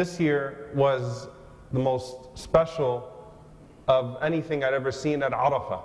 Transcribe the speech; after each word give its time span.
This 0.00 0.18
year 0.18 0.72
was 0.74 1.28
the 1.72 1.78
most 1.78 2.36
special 2.36 3.32
of 3.86 4.20
anything 4.20 4.64
I'd 4.64 4.74
ever 4.74 4.90
seen 4.90 5.22
at 5.22 5.30
Arafah. 5.30 5.84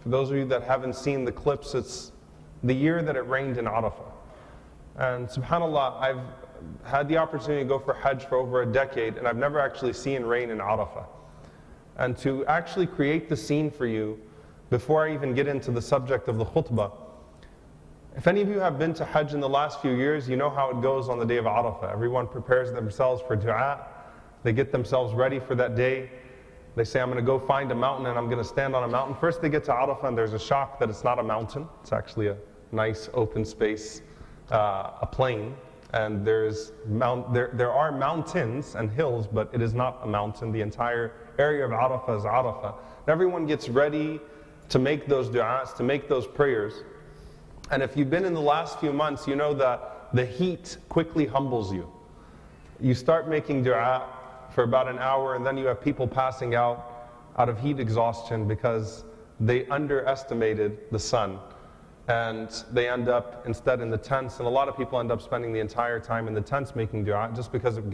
For 0.00 0.08
those 0.08 0.30
of 0.30 0.38
you 0.38 0.46
that 0.46 0.62
haven't 0.62 0.96
seen 0.96 1.26
the 1.26 1.32
clips, 1.32 1.74
it's 1.74 2.12
the 2.62 2.72
year 2.72 3.02
that 3.02 3.14
it 3.14 3.28
rained 3.28 3.58
in 3.58 3.66
Arafah. 3.66 4.10
And 4.96 5.28
subhanAllah, 5.28 6.00
I've 6.00 6.22
had 6.84 7.08
the 7.08 7.18
opportunity 7.18 7.62
to 7.62 7.68
go 7.68 7.78
for 7.78 7.92
Hajj 7.92 8.24
for 8.24 8.36
over 8.36 8.62
a 8.62 8.66
decade, 8.66 9.18
and 9.18 9.28
I've 9.28 9.36
never 9.36 9.60
actually 9.60 9.92
seen 9.92 10.22
rain 10.22 10.48
in 10.48 10.56
Arafah. 10.56 11.04
And 11.98 12.16
to 12.20 12.46
actually 12.46 12.86
create 12.86 13.28
the 13.28 13.36
scene 13.36 13.70
for 13.70 13.84
you, 13.84 14.18
before 14.70 15.06
I 15.06 15.12
even 15.12 15.34
get 15.34 15.46
into 15.46 15.70
the 15.72 15.82
subject 15.82 16.26
of 16.28 16.38
the 16.38 16.46
khutbah, 16.46 16.90
if 18.16 18.26
any 18.26 18.42
of 18.42 18.48
you 18.48 18.60
have 18.60 18.78
been 18.78 18.92
to 18.94 19.04
Hajj 19.04 19.32
in 19.32 19.40
the 19.40 19.48
last 19.48 19.80
few 19.80 19.92
years, 19.92 20.28
you 20.28 20.36
know 20.36 20.50
how 20.50 20.70
it 20.70 20.82
goes 20.82 21.08
on 21.08 21.18
the 21.18 21.24
day 21.24 21.38
of 21.38 21.46
Arafah. 21.46 21.90
Everyone 21.90 22.26
prepares 22.26 22.70
themselves 22.72 23.22
for 23.26 23.36
dua. 23.36 23.86
They 24.42 24.52
get 24.52 24.70
themselves 24.70 25.14
ready 25.14 25.38
for 25.38 25.54
that 25.54 25.76
day. 25.76 26.10
They 26.74 26.84
say, 26.84 27.00
I'm 27.00 27.08
going 27.08 27.18
to 27.18 27.26
go 27.26 27.38
find 27.38 27.70
a 27.70 27.74
mountain 27.74 28.06
and 28.06 28.18
I'm 28.18 28.26
going 28.26 28.38
to 28.38 28.44
stand 28.44 28.74
on 28.74 28.84
a 28.84 28.88
mountain. 28.88 29.14
First, 29.16 29.40
they 29.40 29.48
get 29.48 29.64
to 29.64 29.72
Arafah 29.72 30.04
and 30.04 30.18
there's 30.18 30.34
a 30.34 30.38
shock 30.38 30.78
that 30.80 30.90
it's 30.90 31.04
not 31.04 31.18
a 31.18 31.22
mountain. 31.22 31.68
It's 31.82 31.92
actually 31.92 32.28
a 32.28 32.36
nice 32.70 33.08
open 33.14 33.44
space, 33.44 34.02
uh, 34.50 34.92
a 35.00 35.08
plain. 35.10 35.54
And 35.94 36.26
there's 36.26 36.72
mount, 36.86 37.32
there, 37.32 37.50
there 37.54 37.72
are 37.72 37.92
mountains 37.92 38.74
and 38.74 38.90
hills, 38.90 39.26
but 39.26 39.50
it 39.52 39.60
is 39.60 39.74
not 39.74 40.00
a 40.02 40.06
mountain. 40.06 40.50
The 40.50 40.62
entire 40.62 41.12
area 41.38 41.64
of 41.64 41.70
Arafah 41.70 42.18
is 42.18 42.24
Arafah. 42.24 42.74
And 43.00 43.08
everyone 43.08 43.46
gets 43.46 43.68
ready 43.68 44.20
to 44.70 44.78
make 44.78 45.06
those 45.06 45.28
du'as, 45.28 45.76
to 45.76 45.82
make 45.82 46.08
those 46.08 46.26
prayers. 46.26 46.82
And 47.70 47.82
if 47.82 47.96
you've 47.96 48.10
been 48.10 48.24
in 48.24 48.34
the 48.34 48.40
last 48.40 48.80
few 48.80 48.92
months, 48.92 49.26
you 49.26 49.36
know 49.36 49.54
that 49.54 50.08
the 50.12 50.26
heat 50.26 50.76
quickly 50.88 51.26
humbles 51.26 51.72
you. 51.72 51.90
You 52.80 52.94
start 52.94 53.28
making 53.28 53.62
dua 53.62 54.06
for 54.50 54.64
about 54.64 54.88
an 54.88 54.98
hour, 54.98 55.36
and 55.36 55.46
then 55.46 55.56
you 55.56 55.66
have 55.66 55.80
people 55.80 56.06
passing 56.06 56.54
out 56.54 56.88
out 57.38 57.48
of 57.48 57.58
heat 57.58 57.80
exhaustion 57.80 58.46
because 58.46 59.04
they 59.40 59.66
underestimated 59.68 60.78
the 60.90 60.98
sun. 60.98 61.38
And 62.08 62.50
they 62.72 62.88
end 62.88 63.08
up 63.08 63.46
instead 63.46 63.80
in 63.80 63.88
the 63.88 63.96
tents, 63.96 64.38
and 64.38 64.46
a 64.46 64.50
lot 64.50 64.68
of 64.68 64.76
people 64.76 64.98
end 64.98 65.10
up 65.10 65.22
spending 65.22 65.52
the 65.52 65.60
entire 65.60 66.00
time 66.00 66.28
in 66.28 66.34
the 66.34 66.40
tents 66.40 66.74
making 66.74 67.04
dua 67.04 67.30
just 67.34 67.52
because 67.52 67.78
it, 67.78 67.84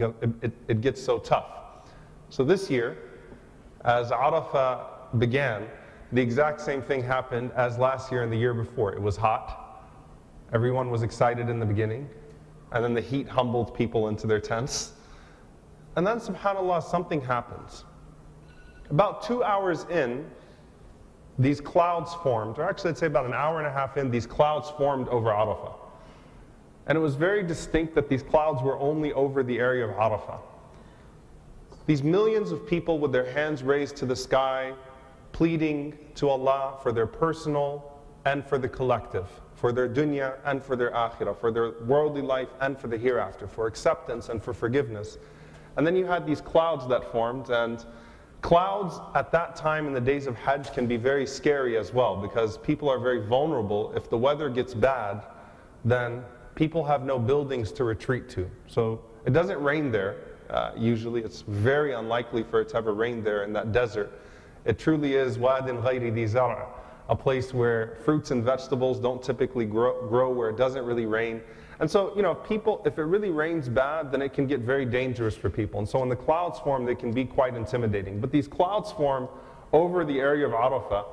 it, 0.41 0.51
it 0.67 0.81
gets 0.81 1.01
so 1.01 1.19
tough. 1.19 1.45
So 2.29 2.43
this 2.43 2.69
year, 2.69 2.97
as 3.85 4.11
Arafah 4.11 5.19
began, 5.19 5.67
the 6.11 6.21
exact 6.21 6.59
same 6.59 6.81
thing 6.81 7.03
happened 7.03 7.51
as 7.55 7.77
last 7.77 8.11
year 8.11 8.23
and 8.23 8.31
the 8.31 8.37
year 8.37 8.53
before. 8.53 8.93
It 8.93 9.01
was 9.01 9.15
hot, 9.15 9.68
Everyone 10.51 10.89
was 10.89 11.03
excited 11.03 11.47
in 11.49 11.59
the 11.59 11.65
beginning, 11.65 12.09
and 12.71 12.83
then 12.83 12.93
the 12.93 13.01
heat 13.01 13.27
humbled 13.27 13.75
people 13.75 14.07
into 14.07 14.25
their 14.25 14.39
tents. 14.39 14.93
And 15.95 16.05
then, 16.05 16.19
subhanAllah, 16.19 16.83
something 16.83 17.21
happens. 17.21 17.83
About 18.89 19.21
two 19.21 19.43
hours 19.43 19.85
in, 19.91 20.27
these 21.37 21.61
clouds 21.61 22.15
formed, 22.23 22.57
or 22.57 22.67
actually, 22.67 22.91
I'd 22.91 22.97
say 22.97 23.05
about 23.05 23.25
an 23.25 23.33
hour 23.33 23.59
and 23.59 23.67
a 23.67 23.71
half 23.71 23.97
in, 23.97 24.09
these 24.09 24.25
clouds 24.25 24.71
formed 24.71 25.07
over 25.09 25.29
Arafah. 25.29 25.75
And 26.87 26.97
it 26.97 27.01
was 27.01 27.15
very 27.15 27.43
distinct 27.43 27.93
that 27.95 28.09
these 28.09 28.23
clouds 28.23 28.63
were 28.63 28.77
only 28.79 29.13
over 29.13 29.43
the 29.43 29.59
area 29.59 29.87
of 29.87 29.95
Arafah. 29.95 30.39
These 31.85 32.01
millions 32.01 32.51
of 32.51 32.67
people 32.67 32.97
with 32.97 33.11
their 33.11 33.31
hands 33.31 33.61
raised 33.61 33.95
to 33.97 34.07
the 34.07 34.15
sky, 34.15 34.73
pleading 35.31 35.97
to 36.15 36.29
Allah 36.29 36.79
for 36.81 36.91
their 36.91 37.07
personal 37.07 38.01
and 38.25 38.43
for 38.43 38.57
the 38.57 38.67
collective 38.67 39.27
for 39.59 39.73
their 39.73 39.89
dunya 39.89 40.35
and 40.45 40.63
for 40.63 40.77
their 40.77 40.91
akhirah, 40.91 41.37
for 41.37 41.51
their 41.51 41.71
worldly 41.85 42.21
life 42.21 42.47
and 42.61 42.79
for 42.79 42.87
the 42.87 42.97
hereafter, 42.97 43.45
for 43.45 43.67
acceptance 43.67 44.29
and 44.29 44.41
for 44.41 44.53
forgiveness. 44.53 45.17
And 45.75 45.85
then 45.85 45.97
you 45.97 46.05
had 46.05 46.25
these 46.25 46.39
clouds 46.39 46.87
that 46.87 47.11
formed, 47.11 47.49
and 47.49 47.85
clouds 48.41 49.01
at 49.15 49.31
that 49.33 49.57
time 49.57 49.85
in 49.85 49.93
the 49.93 50.01
days 50.01 50.27
of 50.27 50.35
Hajj 50.35 50.73
can 50.73 50.87
be 50.87 50.95
very 50.95 51.27
scary 51.27 51.77
as 51.77 51.93
well 51.93 52.15
because 52.15 52.57
people 52.57 52.89
are 52.89 52.99
very 52.99 53.25
vulnerable. 53.25 53.91
If 53.95 54.09
the 54.09 54.17
weather 54.17 54.49
gets 54.49 54.73
bad, 54.73 55.25
then 55.83 56.23
people 56.55 56.85
have 56.85 57.03
no 57.03 57.19
buildings 57.19 57.73
to 57.73 57.83
retreat 57.83 58.29
to. 58.29 58.49
So 58.67 59.01
it 59.25 59.33
doesn't 59.33 59.61
rain 59.61 59.91
there. 59.91 60.15
Uh, 60.49 60.71
usually, 60.77 61.21
it's 61.21 61.41
very 61.41 61.93
unlikely 61.93 62.43
for 62.43 62.61
it 62.61 62.69
to 62.69 62.77
ever 62.77 62.93
rain 62.93 63.23
there 63.23 63.43
in 63.43 63.53
that 63.53 63.73
desert. 63.73 64.21
It 64.63 64.79
truly 64.79 65.15
is 65.15 65.37
wadin 65.37 65.77
ghayri 65.81 66.15
di 66.15 66.25
zara 66.25 66.67
a 67.09 67.15
place 67.15 67.53
where 67.53 67.97
fruits 68.05 68.31
and 68.31 68.43
vegetables 68.43 68.99
don't 68.99 69.21
typically 69.21 69.65
grow, 69.65 70.07
grow 70.07 70.31
where 70.31 70.49
it 70.49 70.57
doesn't 70.57 70.85
really 70.85 71.07
rain. 71.07 71.41
And 71.79 71.89
so, 71.89 72.15
you 72.15 72.21
know, 72.21 72.35
people, 72.35 72.81
if 72.85 72.99
it 72.99 73.03
really 73.03 73.31
rains 73.31 73.67
bad, 73.67 74.11
then 74.11 74.21
it 74.21 74.33
can 74.33 74.45
get 74.45 74.61
very 74.61 74.85
dangerous 74.85 75.35
for 75.35 75.49
people. 75.49 75.79
And 75.79 75.89
so 75.89 75.99
when 75.99 76.09
the 76.09 76.15
clouds 76.15 76.59
form, 76.59 76.85
they 76.85 76.95
can 76.95 77.11
be 77.11 77.25
quite 77.25 77.55
intimidating. 77.55 78.19
But 78.19 78.31
these 78.31 78.47
clouds 78.47 78.91
form 78.91 79.27
over 79.73 80.05
the 80.05 80.19
area 80.19 80.45
of 80.45 80.51
Arafah, 80.51 81.05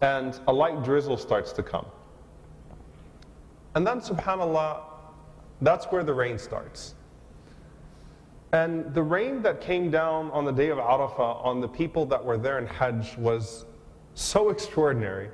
and 0.00 0.38
a 0.46 0.52
light 0.52 0.84
drizzle 0.84 1.16
starts 1.16 1.52
to 1.54 1.62
come. 1.62 1.86
And 3.74 3.86
then, 3.86 4.00
subhanAllah, 4.00 4.80
that's 5.60 5.86
where 5.86 6.04
the 6.04 6.12
rain 6.12 6.38
starts. 6.38 6.94
And 8.52 8.92
the 8.92 9.02
rain 9.02 9.40
that 9.42 9.60
came 9.60 9.90
down 9.90 10.30
on 10.32 10.44
the 10.44 10.52
day 10.52 10.68
of 10.68 10.78
Arafah 10.78 11.44
on 11.44 11.60
the 11.60 11.68
people 11.68 12.04
that 12.06 12.22
were 12.22 12.36
there 12.36 12.58
in 12.58 12.66
Hajj 12.66 13.16
was 13.16 13.64
so 14.14 14.50
extraordinary, 14.50 15.30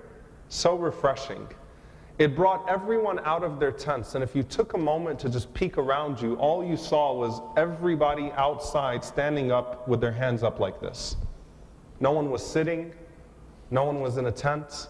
so 0.48 0.76
refreshing. 0.76 1.46
It 2.18 2.34
brought 2.34 2.68
everyone 2.68 3.20
out 3.20 3.44
of 3.44 3.60
their 3.60 3.70
tents, 3.70 4.16
and 4.16 4.24
if 4.24 4.34
you 4.34 4.42
took 4.42 4.74
a 4.74 4.78
moment 4.78 5.20
to 5.20 5.28
just 5.28 5.54
peek 5.54 5.78
around 5.78 6.20
you, 6.20 6.34
all 6.34 6.64
you 6.64 6.76
saw 6.76 7.14
was 7.14 7.40
everybody 7.56 8.32
outside 8.32 9.04
standing 9.04 9.52
up 9.52 9.86
with 9.86 10.00
their 10.00 10.12
hands 10.12 10.42
up 10.42 10.58
like 10.58 10.80
this. 10.80 11.16
No 12.00 12.10
one 12.10 12.30
was 12.30 12.44
sitting, 12.44 12.92
no 13.70 13.84
one 13.84 14.00
was 14.00 14.16
in 14.16 14.26
a 14.26 14.32
tent. 14.32 14.88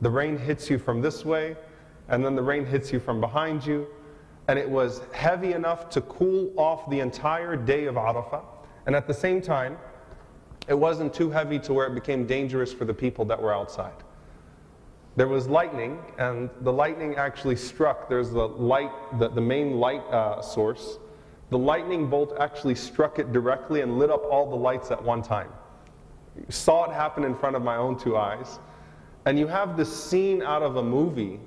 The 0.00 0.10
rain 0.10 0.38
hits 0.38 0.70
you 0.70 0.78
from 0.78 1.02
this 1.02 1.24
way, 1.24 1.56
and 2.08 2.24
then 2.24 2.34
the 2.34 2.42
rain 2.42 2.64
hits 2.64 2.92
you 2.92 3.00
from 3.00 3.20
behind 3.20 3.64
you. 3.66 3.86
And 4.48 4.58
it 4.58 4.68
was 4.68 5.00
heavy 5.12 5.52
enough 5.52 5.88
to 5.90 6.00
cool 6.02 6.52
off 6.56 6.88
the 6.90 7.00
entire 7.00 7.56
day 7.56 7.86
of 7.86 7.94
Arafah. 7.94 8.44
And 8.86 8.94
at 8.94 9.06
the 9.06 9.14
same 9.14 9.40
time, 9.40 9.78
it 10.66 10.74
wasn't 10.74 11.12
too 11.12 11.30
heavy 11.30 11.58
to 11.60 11.74
where 11.74 11.86
it 11.86 11.94
became 11.94 12.26
dangerous 12.26 12.72
for 12.72 12.84
the 12.84 12.94
people 12.94 13.24
that 13.26 13.40
were 13.40 13.54
outside. 13.54 13.94
There 15.16 15.28
was 15.28 15.46
lightning, 15.46 16.00
and 16.18 16.50
the 16.62 16.72
lightning 16.72 17.14
actually 17.16 17.56
struck. 17.56 18.08
There's 18.08 18.30
the 18.30 18.48
light, 18.48 18.90
the, 19.18 19.28
the 19.28 19.40
main 19.40 19.78
light 19.78 20.02
uh, 20.10 20.42
source. 20.42 20.98
The 21.50 21.58
lightning 21.58 22.08
bolt 22.08 22.34
actually 22.40 22.74
struck 22.74 23.18
it 23.18 23.32
directly 23.32 23.82
and 23.82 23.98
lit 23.98 24.10
up 24.10 24.24
all 24.24 24.50
the 24.50 24.56
lights 24.56 24.90
at 24.90 25.02
one 25.02 25.22
time. 25.22 25.50
Saw 26.48 26.90
it 26.90 26.92
happen 26.92 27.22
in 27.22 27.36
front 27.36 27.54
of 27.54 27.62
my 27.62 27.76
own 27.76 27.96
two 27.96 28.16
eyes. 28.16 28.58
And 29.26 29.38
you 29.38 29.46
have 29.46 29.76
this 29.76 30.04
scene 30.04 30.42
out 30.42 30.62
of 30.62 30.76
a 30.76 30.82
movie, 30.82 31.38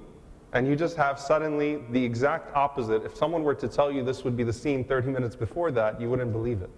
and 0.54 0.66
you 0.66 0.76
just 0.76 0.96
have 0.96 1.20
suddenly 1.20 1.84
the 1.92 2.04
exact 2.04 2.56
opposite. 2.56 3.04
If 3.04 3.18
someone 3.18 3.44
were 3.44 3.56
to 3.56 3.68
tell 3.68 3.92
you 3.92 4.02
this 4.02 4.24
would 4.24 4.38
be 4.38 4.44
the 4.44 4.54
scene 4.54 4.86
30 4.86 5.10
minutes 5.10 5.36
before 5.36 5.72
that, 5.72 6.00
you 6.00 6.10
wouldn't 6.10 6.32
believe 6.32 6.62
it. 6.62 6.70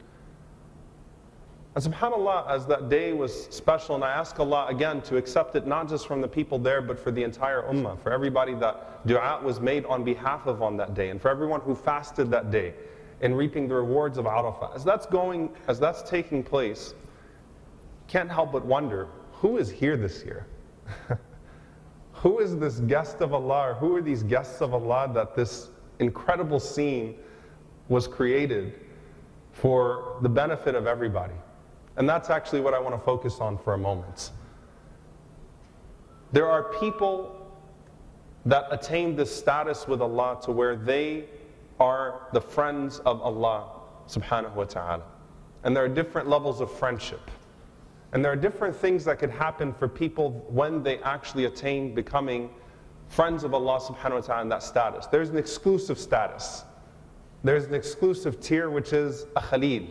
And 1.76 1.84
subhanAllah, 1.84 2.50
as 2.50 2.66
that 2.66 2.90
day 2.90 3.14
was 3.14 3.46
special, 3.46 3.94
and 3.94 4.04
I 4.04 4.10
ask 4.10 4.40
Allah 4.40 4.66
again 4.70 5.02
to 5.04 5.18
accept 5.18 5.56
it 5.56 5.68
not 5.68 5.88
just 5.88 6.08
from 6.08 6.20
the 6.20 6.28
people 6.28 6.58
there, 6.58 6.82
but 6.82 6.98
for 6.98 7.12
the 7.12 7.24
entire 7.24 7.62
ummah, 7.62 8.00
for 8.00 8.12
everybody 8.12 8.56
that 8.56 9.06
dua 9.06 9.40
was 9.44 9.60
made 9.60 9.86
on 9.86 10.04
behalf 10.04 10.48
of 10.48 10.64
on 10.64 10.78
that 10.78 10.96
day, 10.96 11.10
and 11.10 11.22
for 11.22 11.30
everyone 11.30 11.62
who 11.62 11.76
fasted 11.76 12.32
that 12.32 12.50
day 12.50 12.74
in 13.22 13.36
reaping 13.36 13.68
the 13.68 13.76
rewards 13.76 14.18
of 14.18 14.26
Arafah. 14.26 14.76
As 14.76 14.84
that's 14.84 15.06
going, 15.06 15.52
as 15.68 15.80
that's 15.80 16.02
taking 16.10 16.42
place, 16.42 16.96
can't 18.08 18.32
help 18.32 18.52
but 18.52 18.66
wonder, 18.66 19.08
who 19.34 19.58
is 19.58 19.70
here 19.70 19.96
this 19.96 20.24
year? 20.26 20.48
who 22.14 22.40
is 22.40 22.58
this 22.58 22.80
guest 22.80 23.22
of 23.22 23.32
Allah, 23.32 23.70
or 23.70 23.74
who 23.76 23.96
are 23.96 24.02
these 24.02 24.24
guests 24.24 24.62
of 24.62 24.74
Allah 24.74 25.12
that 25.14 25.36
this 25.36 25.70
incredible 26.00 26.60
scene 26.60 27.16
was 27.90 28.08
created 28.08 28.74
for 29.52 30.18
the 30.24 30.30
benefit 30.30 30.74
of 30.74 30.88
everybody? 30.88 31.36
And 32.00 32.08
that's 32.08 32.30
actually 32.30 32.62
what 32.62 32.74
I 32.74 32.80
want 32.80 32.96
to 32.96 33.02
focus 33.02 33.40
on 33.42 33.58
for 33.58 33.74
a 33.74 33.78
moment. 33.78 34.32
There 36.32 36.48
are 36.50 36.64
people 36.80 37.36
that 38.46 38.68
attain 38.72 39.18
this 39.18 39.36
status 39.36 39.86
with 39.86 40.02
Allah 40.02 40.40
to 40.44 40.52
where 40.52 40.78
they 40.78 41.26
are 41.78 42.28
the 42.32 42.40
friends 42.40 43.00
of 43.00 43.22
Allah 43.22 43.72
subhanahu 44.08 44.56
wa 44.56 44.64
ta'ala. 44.64 45.04
And 45.64 45.76
there 45.76 45.84
are 45.84 45.90
different 45.90 46.30
levels 46.30 46.62
of 46.62 46.72
friendship. 46.72 47.30
And 48.14 48.24
there 48.24 48.32
are 48.32 48.38
different 48.38 48.76
things 48.76 49.04
that 49.04 49.20
could 49.20 49.30
happen 49.30 49.74
for 49.74 49.90
people 49.90 50.46
when 50.48 50.82
they 50.82 51.00
actually 51.00 51.46
attain 51.46 51.94
becoming 51.94 52.50
friends 53.10 53.44
of 53.44 53.54
Allah 53.54 53.78
subhanahu 53.82 54.14
wa 54.14 54.22
ta'ala 54.22 54.42
in 54.44 54.50
that 54.50 54.64
status. 54.64 55.08
There's 55.08 55.30
an 55.30 55.38
exclusive 55.38 56.00
status. 56.00 56.64
There's 57.44 57.66
an 57.66 57.74
exclusive 57.74 58.40
tier 58.40 58.70
which 58.70 58.94
is 58.94 59.26
a 59.36 59.42
khalil 59.42 59.88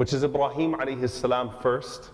which 0.00 0.14
is 0.14 0.24
Ibrahim 0.24 0.76
alayhi 0.76 1.06
salam 1.10 1.50
first. 1.60 2.12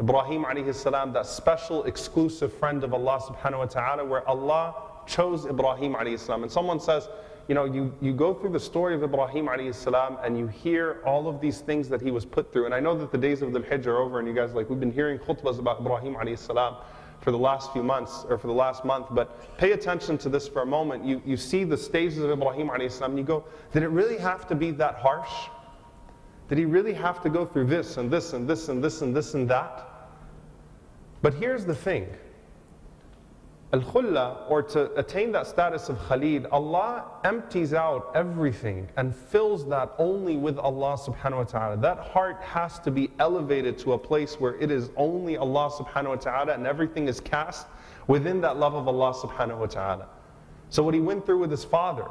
Ibrahim 0.00 0.46
alayhi 0.46 0.74
salam, 0.74 1.12
that 1.12 1.26
special 1.26 1.84
exclusive 1.84 2.50
friend 2.50 2.82
of 2.82 2.94
Allah 2.94 3.20
subhanahu 3.20 3.58
wa 3.58 3.66
ta'ala, 3.66 4.02
where 4.02 4.26
Allah 4.26 4.74
chose 5.06 5.44
Ibrahim 5.44 5.92
alayhi 5.92 6.18
salam. 6.18 6.42
And 6.42 6.50
someone 6.50 6.80
says, 6.80 7.10
you 7.48 7.54
know, 7.54 7.66
you, 7.66 7.92
you 8.00 8.14
go 8.14 8.32
through 8.32 8.52
the 8.52 8.60
story 8.60 8.94
of 8.94 9.02
Ibrahim 9.02 9.48
alayhi 9.48 9.74
salam 9.74 10.16
and 10.24 10.38
you 10.38 10.46
hear 10.46 11.02
all 11.04 11.28
of 11.28 11.38
these 11.38 11.60
things 11.60 11.86
that 11.90 12.00
he 12.00 12.10
was 12.10 12.24
put 12.24 12.50
through. 12.50 12.64
And 12.64 12.74
I 12.74 12.80
know 12.80 12.96
that 12.96 13.12
the 13.12 13.18
days 13.18 13.42
of 13.42 13.52
the 13.52 13.60
Hajj 13.60 13.86
are 13.88 13.98
over 13.98 14.18
and 14.18 14.26
you 14.26 14.32
guys 14.32 14.54
like, 14.54 14.70
we've 14.70 14.80
been 14.80 14.90
hearing 14.90 15.18
khutbahs 15.18 15.58
about 15.58 15.80
Ibrahim 15.80 16.14
alayhi 16.14 16.38
salam 16.38 16.76
for 17.20 17.30
the 17.30 17.36
last 17.36 17.74
few 17.74 17.82
months 17.82 18.24
or 18.30 18.38
for 18.38 18.46
the 18.46 18.54
last 18.54 18.86
month, 18.86 19.08
but 19.10 19.58
pay 19.58 19.72
attention 19.72 20.16
to 20.16 20.30
this 20.30 20.48
for 20.48 20.62
a 20.62 20.66
moment. 20.66 21.04
You, 21.04 21.20
you 21.26 21.36
see 21.36 21.64
the 21.64 21.76
stages 21.76 22.20
of 22.20 22.30
Ibrahim 22.30 22.70
alayhi 22.70 22.90
salam 22.90 23.10
and 23.10 23.18
you 23.18 23.26
go, 23.26 23.44
did 23.74 23.82
it 23.82 23.88
really 23.88 24.16
have 24.16 24.48
to 24.48 24.54
be 24.54 24.70
that 24.70 24.94
harsh? 24.94 25.50
Did 26.48 26.58
he 26.58 26.64
really 26.64 26.92
have 26.94 27.22
to 27.22 27.30
go 27.30 27.46
through 27.46 27.66
this 27.66 27.96
and 27.96 28.10
this 28.10 28.32
and 28.32 28.48
this 28.48 28.68
and 28.68 28.82
this 28.82 29.02
and 29.02 29.16
this 29.16 29.34
and 29.34 29.48
that? 29.48 29.88
But 31.22 31.34
here's 31.34 31.64
the 31.64 31.74
thing 31.74 32.08
Al-Khulla, 33.74 34.50
or 34.50 34.62
to 34.62 34.92
attain 34.98 35.32
that 35.32 35.46
status 35.46 35.88
of 35.88 35.98
Khalil, 36.06 36.46
Allah 36.52 37.04
empties 37.24 37.72
out 37.72 38.12
everything 38.14 38.86
and 38.98 39.16
fills 39.16 39.66
that 39.68 39.94
only 39.96 40.36
with 40.36 40.58
Allah 40.58 40.98
subhanahu 40.98 41.38
wa 41.38 41.44
ta'ala. 41.44 41.76
That 41.78 41.98
heart 41.98 42.42
has 42.42 42.78
to 42.80 42.90
be 42.90 43.10
elevated 43.18 43.78
to 43.78 43.94
a 43.94 43.98
place 43.98 44.38
where 44.38 44.56
it 44.56 44.70
is 44.70 44.90
only 44.94 45.38
Allah 45.38 45.70
subhanahu 45.70 46.08
wa 46.08 46.16
ta'ala 46.16 46.52
and 46.52 46.66
everything 46.66 47.08
is 47.08 47.18
cast 47.18 47.66
within 48.08 48.42
that 48.42 48.58
love 48.58 48.74
of 48.74 48.88
Allah 48.88 49.14
subhanahu 49.14 49.60
wa 49.60 49.66
ta'ala. 49.66 50.08
So 50.68 50.82
what 50.82 50.92
he 50.92 51.00
went 51.00 51.24
through 51.24 51.38
with 51.38 51.50
his 51.50 51.64
father, 51.64 52.08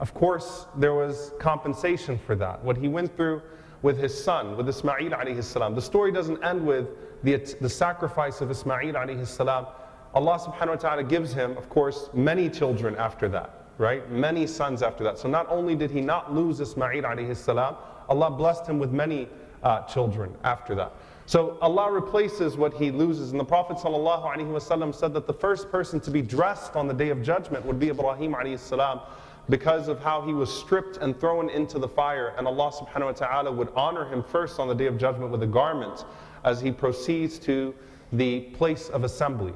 of 0.00 0.14
course, 0.14 0.66
there 0.76 0.94
was 0.94 1.32
compensation 1.38 2.18
for 2.18 2.36
that. 2.36 2.62
What 2.62 2.76
he 2.76 2.88
went 2.88 3.16
through 3.16 3.42
with 3.82 3.98
his 3.98 4.24
son, 4.24 4.56
with 4.56 4.68
Ismail 4.68 5.10
alayhi 5.10 5.42
salam. 5.42 5.74
The 5.74 5.82
story 5.82 6.12
doesn't 6.12 6.42
end 6.44 6.64
with 6.66 6.88
the, 7.22 7.36
the 7.60 7.68
sacrifice 7.68 8.40
of 8.40 8.50
Ismail 8.50 8.94
alayhi 8.94 9.26
salam. 9.26 9.66
Allah 10.14 10.38
subhanahu 10.38 10.68
wa 10.68 10.76
ta'ala 10.76 11.04
gives 11.04 11.32
him, 11.32 11.56
of 11.56 11.68
course, 11.68 12.10
many 12.14 12.48
children 12.48 12.96
after 12.96 13.28
that, 13.28 13.66
right? 13.78 14.08
Many 14.10 14.46
sons 14.46 14.82
after 14.82 15.04
that. 15.04 15.18
So 15.18 15.28
not 15.28 15.46
only 15.50 15.74
did 15.74 15.90
he 15.90 16.00
not 16.00 16.34
lose 16.34 16.60
Ismail 16.60 17.02
alayhi 17.02 17.36
salam, 17.36 17.76
Allah 18.08 18.30
blessed 18.30 18.66
him 18.66 18.78
with 18.78 18.90
many 18.90 19.28
uh, 19.62 19.82
children 19.82 20.34
after 20.44 20.74
that. 20.76 20.92
So 21.26 21.58
Allah 21.60 21.92
replaces 21.92 22.56
what 22.56 22.72
he 22.72 22.90
loses. 22.90 23.32
And 23.32 23.40
the 23.40 23.44
Prophet 23.44 23.76
ﷺ 23.76 24.94
said 24.94 25.12
that 25.12 25.26
the 25.26 25.34
first 25.34 25.70
person 25.70 26.00
to 26.00 26.10
be 26.10 26.22
dressed 26.22 26.74
on 26.74 26.88
the 26.88 26.94
day 26.94 27.10
of 27.10 27.22
judgment 27.22 27.66
would 27.66 27.78
be 27.78 27.90
Ibrahim 27.90 28.32
alayhi 28.32 28.58
salam 28.58 29.00
because 29.48 29.88
of 29.88 30.00
how 30.00 30.22
he 30.22 30.34
was 30.34 30.52
stripped 30.52 30.98
and 30.98 31.18
thrown 31.18 31.48
into 31.50 31.78
the 31.78 31.88
fire. 31.88 32.34
And 32.36 32.46
Allah 32.46 32.70
subhanahu 32.70 33.06
wa 33.06 33.12
ta'ala 33.12 33.52
would 33.52 33.72
honor 33.74 34.04
him 34.04 34.22
first 34.22 34.60
on 34.60 34.68
the 34.68 34.74
day 34.74 34.86
of 34.86 34.98
judgment 34.98 35.30
with 35.30 35.42
a 35.42 35.46
garment 35.46 36.04
as 36.44 36.60
he 36.60 36.70
proceeds 36.70 37.38
to 37.40 37.74
the 38.12 38.40
place 38.40 38.88
of 38.88 39.04
assembly. 39.04 39.54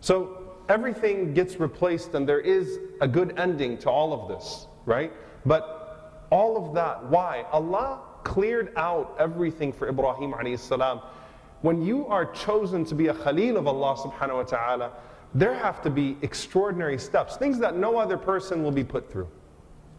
So 0.00 0.56
everything 0.68 1.34
gets 1.34 1.60
replaced, 1.60 2.14
and 2.14 2.28
there 2.28 2.40
is 2.40 2.78
a 3.00 3.08
good 3.08 3.38
ending 3.38 3.78
to 3.78 3.90
all 3.90 4.12
of 4.12 4.28
this, 4.28 4.66
right? 4.86 5.12
But 5.46 6.26
all 6.30 6.56
of 6.56 6.74
that, 6.74 7.04
why? 7.08 7.44
Allah 7.52 8.00
cleared 8.24 8.72
out 8.76 9.16
everything 9.18 9.72
for 9.72 9.88
Ibrahim 9.88 10.32
alayhi 10.32 10.58
salam. 10.58 11.00
When 11.62 11.82
you 11.82 12.06
are 12.06 12.26
chosen 12.26 12.84
to 12.86 12.94
be 12.94 13.08
a 13.08 13.14
Khalil 13.14 13.56
of 13.56 13.66
Allah 13.66 13.96
subhanahu 13.96 14.36
wa 14.36 14.42
ta'ala, 14.42 14.92
there 15.34 15.54
have 15.54 15.80
to 15.82 15.90
be 15.90 16.16
extraordinary 16.22 16.98
steps, 16.98 17.36
things 17.36 17.58
that 17.58 17.76
no 17.76 17.96
other 17.96 18.16
person 18.16 18.62
will 18.62 18.70
be 18.70 18.84
put 18.84 19.10
through. 19.10 19.28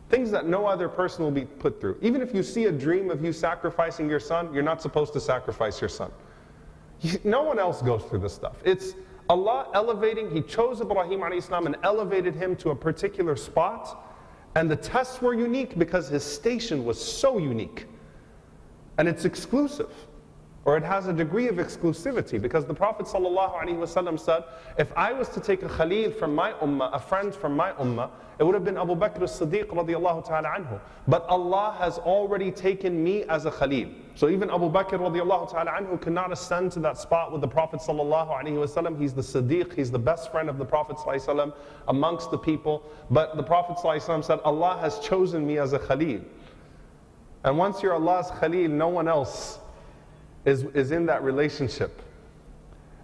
Things 0.10 0.30
that 0.32 0.46
no 0.46 0.68
other 0.68 0.88
person 0.88 1.24
will 1.24 1.32
be 1.32 1.46
put 1.46 1.82
through. 1.82 1.98
Even 2.02 2.22
if 2.22 2.36
you 2.36 2.44
see 2.44 2.66
a 2.66 2.72
dream 2.72 3.10
of 3.10 3.24
you 3.24 3.34
sacrificing 3.34 4.08
your 4.08 4.20
son, 4.20 4.54
you're 4.54 4.62
not 4.62 4.82
supposed 4.82 5.12
to 5.14 5.20
sacrifice 5.20 5.82
your 5.82 5.90
son. 5.90 6.12
No 7.24 7.42
one 7.42 7.58
else 7.58 7.82
goes 7.82 8.04
through 8.04 8.20
this 8.20 8.34
stuff. 8.34 8.58
It's 8.64 8.94
Allah 9.30 9.70
elevating, 9.74 10.30
He 10.30 10.42
chose 10.42 10.82
Ibrahim 10.82 11.24
Islam 11.34 11.66
and 11.66 11.76
elevated 11.84 12.36
him 12.36 12.56
to 12.58 12.70
a 12.70 12.76
particular 12.76 13.36
spot. 13.36 14.10
And 14.56 14.70
the 14.70 14.76
tests 14.76 15.22
were 15.22 15.34
unique 15.34 15.78
because 15.80 16.10
his 16.10 16.24
station 16.24 16.86
was 16.86 17.04
so 17.04 17.40
unique. 17.40 17.88
And 18.98 19.08
it's 19.08 19.26
exclusive 19.26 19.92
Or 20.65 20.77
it 20.77 20.85
has 20.85 21.07
a 21.07 21.15
degree 21.15 21.49
of 21.49 21.57
exclusivity 21.57 22.39
because 22.39 22.67
the 22.67 22.75
Prophet 22.75 23.07
ﷺ 23.07 24.21
said, 24.21 24.45
if 24.77 24.93
I 24.99 25.15
was 25.15 25.31
to 25.31 25.41
take 25.41 25.63
a 25.63 25.69
Khalil 25.69 26.11
from 26.11 26.35
my 26.35 26.53
ummah, 26.55 26.95
a 26.95 26.99
friend 26.99 27.35
from 27.35 27.57
my 27.57 27.73
ummah, 27.73 28.11
it 28.39 28.45
would 28.45 28.55
have 28.55 28.65
been 28.65 28.77
Abu 28.77 28.95
Bakr 28.95 29.23
as-Siddiq 29.23 29.69
radiallahu 29.69 30.27
ta'ala 30.27 30.49
anhu. 30.49 30.79
But 31.07 31.25
Allah 31.25 31.75
has 31.79 31.97
already 31.99 32.51
taken 32.53 33.03
me 33.03 33.23
as 33.25 33.47
a 33.47 33.51
Khalil. 33.51 33.89
So 34.15 34.29
even 34.29 34.51
Abu 34.51 34.71
Bakr 34.71 34.99
radiallahu 34.99 35.51
ta'ala 35.51 35.71
anhu 35.71 35.99
cannot 36.03 36.33
ascend 36.33 36.73
to 36.73 36.81
that 36.81 36.99
spot 36.99 37.33
with 37.33 37.41
the 37.41 37.49
Prophet 37.49 37.81
ﷺ. 37.81 39.01
He's 39.01 39.15
the 39.15 39.23
Siddiq, 39.23 39.75
he's 39.75 39.91
the 39.91 39.99
best 39.99 40.31
friend 40.31 40.51
of 40.51 40.59
the 40.59 40.67
Prophet 40.67 40.99
ﷺ 40.99 41.51
amongst 41.89 42.31
the 42.31 42.39
people. 42.39 42.83
But 43.11 43.37
the 43.39 43.43
Prophet 43.43 43.79
ﷺ 43.79 44.23
said, 44.23 44.41
Allah 44.45 44.77
has 44.83 44.99
chosen 44.99 45.47
me 45.47 45.57
as 45.57 45.73
a 45.73 45.79
Khalil. 45.79 46.21
And 47.45 47.57
once 47.57 47.83
you're 47.83 47.95
Allah's 47.95 48.31
Khalil, 48.39 48.69
no 48.69 48.89
one 48.89 49.09
else 49.09 49.61
is, 50.45 50.65
is 50.75 50.91
in 50.91 51.07
that 51.07 51.23
relationship. 51.23 52.03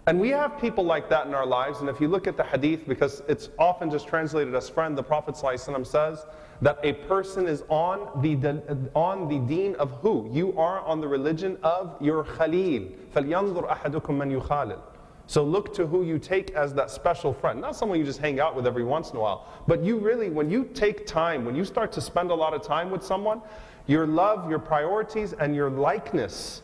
And 0.07 0.21
we 0.21 0.29
have 0.31 0.61
people 0.61 0.85
like 0.85 1.09
that 1.09 1.27
in 1.27 1.35
our 1.35 1.47
lives. 1.47 1.81
And 1.81 1.89
if 1.89 2.01
you 2.01 2.09
look 2.09 2.27
at 2.27 2.37
the 2.37 2.45
hadith, 2.45 2.87
because 2.87 3.23
it's 3.27 3.49
often 3.59 3.91
just 3.91 4.07
translated 4.07 4.55
as 4.55 4.69
friend, 4.69 4.97
the 4.97 5.03
Prophet 5.03 5.35
ﷺ 5.35 5.87
says 5.87 6.27
that 6.61 6.79
a 6.83 6.93
person 6.93 7.47
is 7.47 7.65
on 7.71 8.21
the, 8.21 8.91
on 8.95 9.29
the 9.29 9.39
deen 9.47 9.75
of 9.77 9.93
who? 10.03 10.29
You 10.31 10.59
are 10.59 10.81
on 10.81 11.01
the 11.01 11.09
religion 11.09 11.59
of 11.63 11.97
your 12.03 12.25
khalil. 12.25 12.89
فَلْيَنظُرْ 13.15 13.69
أَحَدُكُمْ 13.69 14.03
مَنْ 14.03 14.41
يُخَالِلُ 14.41 14.81
so 15.27 15.43
look 15.43 15.73
to 15.75 15.87
who 15.87 16.05
you 16.05 16.19
take 16.19 16.51
as 16.51 16.75
that 16.75 16.91
special 16.91 17.33
friend. 17.33 17.61
Not 17.61 17.75
someone 17.77 17.99
you 17.99 18.05
just 18.05 18.21
hang 18.21 18.41
out 18.41 18.55
with 18.55 18.67
every 18.67 18.85
once 18.85 19.11
in 19.11 19.17
a 19.17 19.21
while, 19.21 19.47
but 19.67 19.83
you 19.83 19.99
really, 19.99 20.29
when 20.29 20.51
you 20.51 20.65
take 20.75 21.07
time, 21.07 21.45
when 21.45 21.57
you 21.57 21.65
start 21.65 21.93
to 21.93 22.01
spend 22.01 22.31
a 22.31 22.35
lot 22.35 22.53
of 22.53 22.63
time 22.63 22.91
with 22.91 23.03
someone, 23.03 23.41
your 23.87 24.07
love, 24.07 24.51
your 24.51 24.59
priorities, 24.59 25.33
and 25.33 25.55
your 25.55 25.71
likeness 25.71 26.63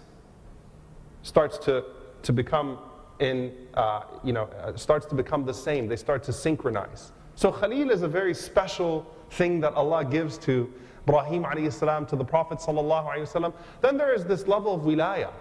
starts 1.26 1.58
to, 1.58 1.84
to 2.22 2.32
become 2.32 2.78
in, 3.20 3.52
uh, 3.74 4.02
you 4.24 4.32
know, 4.32 4.44
uh, 4.44 4.76
starts 4.78 5.08
to 5.08 5.16
become 5.16 5.44
the 5.44 5.54
same. 5.54 5.88
They 5.88 5.96
start 5.96 6.22
to 6.24 6.34
synchronize. 6.34 7.12
So 7.34 7.52
Khalil 7.52 7.90
is 7.90 8.04
a 8.04 8.08
very 8.08 8.34
special 8.34 9.12
thing 9.32 9.60
that 9.62 9.74
Allah 9.74 10.06
gives 10.06 10.38
to 10.40 10.72
Ibrahim 11.08 11.44
alayhi 11.44 12.08
to 12.08 12.16
the 12.16 12.24
Prophet. 12.24 12.62
Then 13.82 13.98
there 13.98 14.14
is 14.14 14.24
this 14.26 14.48
level 14.48 14.76
of 14.76 14.82
wilaya, 14.82 15.32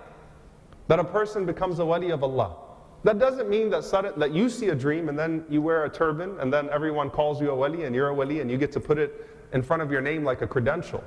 that 0.88 0.98
a 0.98 1.04
person 1.04 1.44
becomes 1.44 1.78
a 1.80 1.84
wali 1.84 2.10
of 2.10 2.22
Allah. 2.22 2.56
That 3.02 3.18
doesn't 3.18 3.50
mean 3.50 3.68
that, 3.70 3.84
sudden, 3.84 4.18
that 4.18 4.32
you 4.32 4.48
see 4.48 4.68
a 4.68 4.74
dream 4.74 5.10
and 5.10 5.18
then 5.18 5.44
you 5.50 5.60
wear 5.60 5.84
a 5.84 5.90
turban 5.90 6.40
and 6.40 6.50
then 6.50 6.70
everyone 6.70 7.10
calls 7.10 7.42
you 7.42 7.50
a 7.50 7.54
wali 7.54 7.84
and 7.84 7.94
you're 7.94 8.08
a 8.08 8.14
wali 8.14 8.40
and 8.40 8.50
you 8.50 8.56
get 8.56 8.72
to 8.72 8.80
put 8.80 8.98
it 8.98 9.28
in 9.52 9.62
front 9.62 9.82
of 9.82 9.92
your 9.92 10.00
name 10.00 10.24
like 10.24 10.40
a 10.40 10.46
credential. 10.46 11.04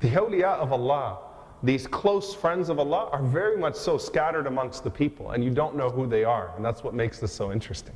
The 0.00 0.10
awliya 0.10 0.58
of 0.58 0.72
Allah 0.72 1.27
these 1.62 1.86
close 1.86 2.34
friends 2.34 2.68
of 2.68 2.78
Allah 2.78 3.08
are 3.12 3.22
very 3.22 3.56
much 3.56 3.74
so 3.74 3.98
scattered 3.98 4.46
amongst 4.46 4.84
the 4.84 4.90
people, 4.90 5.32
and 5.32 5.42
you 5.42 5.50
don't 5.50 5.74
know 5.74 5.90
who 5.90 6.06
they 6.06 6.24
are, 6.24 6.52
and 6.56 6.64
that's 6.64 6.84
what 6.84 6.94
makes 6.94 7.18
this 7.18 7.32
so 7.32 7.50
interesting. 7.50 7.94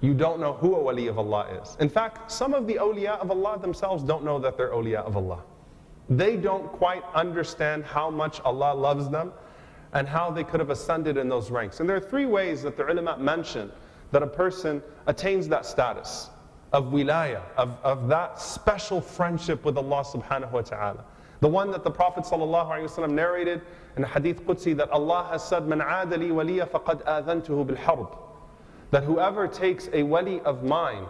You 0.00 0.12
don't 0.12 0.40
know 0.40 0.54
who 0.54 0.74
a 0.74 0.82
wali 0.82 1.06
of 1.06 1.18
Allah 1.18 1.46
is. 1.62 1.76
In 1.80 1.88
fact, 1.88 2.30
some 2.30 2.52
of 2.52 2.66
the 2.66 2.74
awliya 2.74 3.18
of 3.20 3.30
Allah 3.30 3.58
themselves 3.58 4.02
don't 4.02 4.24
know 4.24 4.38
that 4.38 4.56
they're 4.56 4.72
awliya 4.72 5.04
of 5.04 5.16
Allah. 5.16 5.42
They 6.10 6.36
don't 6.36 6.66
quite 6.72 7.02
understand 7.14 7.84
how 7.84 8.10
much 8.10 8.40
Allah 8.40 8.74
loves 8.74 9.08
them 9.08 9.32
and 9.94 10.08
how 10.08 10.30
they 10.30 10.44
could 10.44 10.60
have 10.60 10.70
ascended 10.70 11.16
in 11.16 11.28
those 11.28 11.50
ranks. 11.50 11.80
And 11.80 11.88
there 11.88 11.96
are 11.96 12.00
three 12.00 12.26
ways 12.26 12.62
that 12.62 12.76
the 12.76 12.84
ulama 12.84 13.16
mention 13.16 13.70
that 14.10 14.22
a 14.22 14.26
person 14.26 14.82
attains 15.06 15.48
that 15.48 15.64
status 15.64 16.28
of 16.72 16.86
wilaya, 16.86 17.40
of, 17.56 17.78
of 17.84 18.08
that 18.08 18.40
special 18.40 19.00
friendship 19.00 19.64
with 19.64 19.78
Allah 19.78 20.04
subhanahu 20.04 20.50
wa 20.50 20.60
ta'ala. 20.60 21.04
The 21.40 21.48
one 21.48 21.70
that 21.72 21.84
the 21.84 21.90
Prophet 21.90 22.24
ﷺ 22.24 23.10
narrated 23.10 23.62
in 23.96 24.02
hadith 24.02 24.44
Qudsi 24.44 24.76
that 24.76 24.90
Allah 24.90 25.28
has 25.30 25.46
said, 25.46 25.66
Man 25.66 25.80
adali 25.80 26.30
waliya 26.30 26.68
faqad 26.68 27.04
adhantuhu. 27.04 28.18
That 28.90 29.04
whoever 29.04 29.48
takes 29.48 29.88
a 29.92 30.02
wali 30.02 30.40
of 30.40 30.62
mine, 30.62 31.04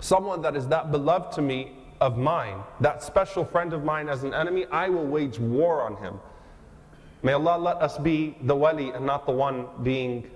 someone 0.00 0.42
that 0.42 0.56
is 0.56 0.68
that 0.68 0.90
beloved 0.90 1.32
to 1.32 1.42
me 1.42 1.76
of 2.00 2.16
mine, 2.16 2.62
that 2.80 3.02
special 3.02 3.44
friend 3.44 3.72
of 3.72 3.84
mine 3.84 4.08
as 4.08 4.22
an 4.22 4.32
enemy, 4.32 4.66
I 4.70 4.88
will 4.88 5.06
wage 5.06 5.38
war 5.38 5.82
on 5.82 5.96
him. 5.96 6.18
May 7.22 7.32
Allah 7.32 7.58
let 7.58 7.76
us 7.76 7.98
be 7.98 8.36
the 8.42 8.56
wali 8.56 8.90
and 8.90 9.04
not 9.04 9.26
the 9.26 9.32
one 9.32 9.66
being 9.82 10.30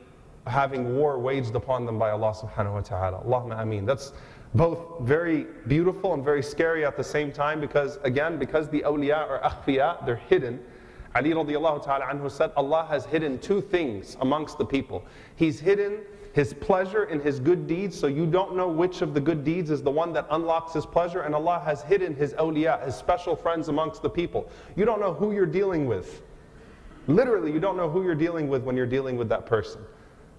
having 0.47 0.97
war 0.97 1.19
waged 1.19 1.55
upon 1.55 1.87
them 1.87 1.99
by 1.99 2.11
Allah 2.11 2.35
subhanahu 2.35 2.75
wa 2.75 2.81
ta'ala. 2.81 3.23
Allahumma 3.25 3.61
ameen. 3.63 3.87
That's 3.87 4.13
both 4.55 5.01
very 5.01 5.47
beautiful 5.67 6.15
and 6.15 6.25
very 6.25 6.43
scary 6.43 6.85
at 6.85 6.97
the 6.97 7.05
same 7.05 7.33
time 7.33 7.61
because, 7.61 7.99
again, 8.05 8.39
because 8.39 8.69
the 8.69 8.83
awliya 8.83 9.17
are 9.17 9.41
akhfiya, 9.41 10.05
they're 10.07 10.17
hidden. 10.17 10.61
Ali 11.15 11.31
radiallahu 11.31 11.85
ta'ala 11.85 12.07
anhu 12.07 12.31
said, 12.31 12.53
Allah 12.57 12.87
has 12.89 13.05
hidden 13.05 13.39
two 13.39 13.61
things 13.61 14.17
amongst 14.21 14.59
the 14.59 14.65
people. 14.65 15.05
He's 15.37 15.61
hidden 15.61 16.01
his 16.35 16.53
pleasure 16.53 17.05
in 17.05 17.21
his 17.21 17.39
good 17.39 17.69
deeds, 17.69 17.97
so 17.97 18.09
you 18.09 18.27
don't 18.27 18.57
know 18.57 18.67
which 18.69 19.03
of 19.03 19.15
the 19.15 19.21
good 19.21 19.45
deeds 19.45 19.71
is 19.71 19.83
the 19.83 19.91
one 19.91 20.13
that 20.13 20.27
unlocks 20.31 20.73
his 20.73 20.85
pleasure, 20.85 21.21
and 21.21 21.33
Allah 21.33 21.63
has 21.65 21.83
hidden 21.83 22.13
his 22.17 22.35
awliya, 22.35 22.85
his 22.85 22.97
special 22.97 23.37
friends 23.37 23.69
amongst 23.69 24.03
the 24.03 24.11
people. 24.11 24.51
You 24.75 24.85
don't 24.85 25.01
know 25.01 25.15
who 25.15 25.33
you're 25.33 25.47
dealing 25.47 25.87
with. 25.87 26.23
Literally, 27.07 27.53
you 27.53 27.61
don't 27.61 27.77
know 27.77 27.89
who 27.89 28.03
you're 28.03 28.17
dealing 28.17 28.49
with 28.49 28.65
when 28.65 28.77
you're 28.77 28.85
dealing 28.85 29.17
with 29.17 29.29
that 29.29 29.47
person. 29.47 29.83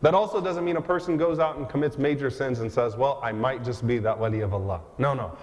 That 0.01 0.13
also 0.13 0.41
doesn't 0.41 0.65
mean 0.65 0.75
a 0.77 0.81
person 0.81 1.17
goes 1.17 1.39
out 1.39 1.57
and 1.57 1.67
commits 1.69 1.97
major 1.97 2.29
sins 2.29 2.59
and 2.59 2.71
says, 2.71 2.95
Well, 2.95 3.19
I 3.23 3.31
might 3.31 3.63
just 3.63 3.87
be 3.87 3.97
that 3.99 4.19
wali 4.19 4.41
of 4.41 4.53
Allah. 4.53 4.81
No, 4.97 5.13
no. 5.13 5.37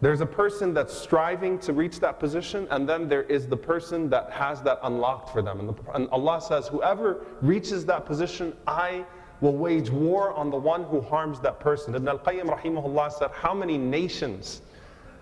There's 0.00 0.20
a 0.20 0.26
person 0.26 0.72
that's 0.72 0.96
striving 0.96 1.58
to 1.60 1.72
reach 1.72 1.98
that 2.00 2.20
position, 2.20 2.68
and 2.70 2.88
then 2.88 3.08
there 3.08 3.24
is 3.24 3.48
the 3.48 3.56
person 3.56 4.08
that 4.10 4.30
has 4.30 4.62
that 4.62 4.78
unlocked 4.84 5.30
for 5.30 5.42
them. 5.42 5.58
And, 5.58 5.68
the, 5.68 5.74
and, 5.92 6.08
Allah 6.10 6.40
says, 6.40 6.68
Whoever 6.68 7.26
reaches 7.42 7.84
that 7.86 8.06
position, 8.06 8.56
I 8.66 9.04
will 9.40 9.56
wage 9.56 9.90
war 9.90 10.32
on 10.34 10.50
the 10.50 10.56
one 10.56 10.84
who 10.84 11.00
harms 11.00 11.40
that 11.40 11.58
person. 11.58 11.96
Ibn 11.96 12.08
al 12.08 12.18
Qayyim 12.20 12.44
rahimahullah 12.44 13.12
said, 13.12 13.30
How 13.32 13.52
many 13.52 13.76
nations? 13.76 14.62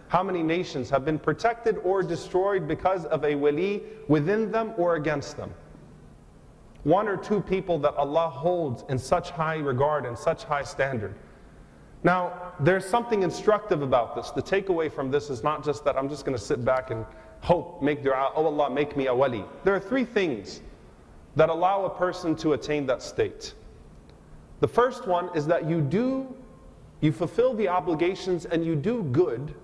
How 0.09 0.23
many 0.23 0.43
nations 0.43 0.91
have 0.91 1.05
been 1.05 1.19
protected 1.19 1.79
or 1.79 2.03
destroyed 2.03 2.69
because 2.69 3.07
of 3.07 3.25
a 3.25 3.35
wali 3.35 3.83
within 4.09 4.53
them 4.53 4.75
or 4.77 4.97
against 4.97 5.37
them? 5.39 5.53
One 6.87 7.09
or 7.09 7.17
two 7.17 7.41
people 7.41 7.81
that 7.81 7.97
Allah 7.97 8.31
holds 8.31 8.85
in 8.89 8.97
such 8.97 9.31
high 9.31 9.57
regard 9.57 10.07
and 10.07 10.17
such 10.17 10.45
high 10.45 10.63
standard. 10.63 11.17
Now, 12.05 12.53
there's 12.61 12.85
something 12.85 13.25
instructive 13.25 13.83
about 13.83 14.15
this. 14.15 14.31
The 14.31 14.41
takeaway 14.41 14.93
from 14.93 15.11
this 15.11 15.29
is 15.29 15.43
not 15.43 15.65
just 15.65 15.85
that 15.85 15.97
I'm 15.97 16.09
just 16.09 16.25
going 16.25 16.39
to 16.39 16.45
sit 16.45 16.65
back 16.65 16.93
and 16.93 17.05
hope, 17.41 17.83
make 17.83 18.05
dua, 18.05 18.31
oh 18.37 18.47
Allah, 18.47 18.71
make 18.71 18.97
me 18.97 19.09
a 19.09 19.15
wali. 19.17 19.45
There 19.65 19.75
are 19.75 19.81
three 19.81 20.05
things 20.05 20.61
that 21.35 21.49
allow 21.49 21.87
a 21.87 21.91
person 21.91 22.37
to 22.37 22.53
attain 22.53 22.87
that 22.87 23.03
state. 23.03 23.55
The 24.61 24.69
first 24.69 25.09
one 25.09 25.29
is 25.35 25.45
that 25.49 25.69
you 25.69 25.81
do, 25.81 26.33
you 27.01 27.11
fulfill 27.11 27.53
the 27.53 27.67
obligations 27.67 28.45
and 28.45 28.65
you 28.65 28.77
do 28.77 29.03
good 29.03 29.57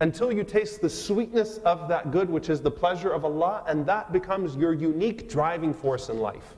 until 0.00 0.32
you 0.32 0.42
taste 0.42 0.80
the 0.80 0.88
sweetness 0.88 1.58
of 1.66 1.86
that 1.88 2.10
good, 2.12 2.30
which 2.30 2.48
is 2.48 2.62
the 2.62 2.70
pleasure 2.70 3.10
of 3.10 3.26
Allah, 3.26 3.62
and 3.66 3.84
that 3.84 4.10
becomes 4.10 4.56
your 4.56 4.72
unique 4.72 5.28
driving 5.28 5.74
force 5.74 6.08
in 6.08 6.18
life. 6.18 6.56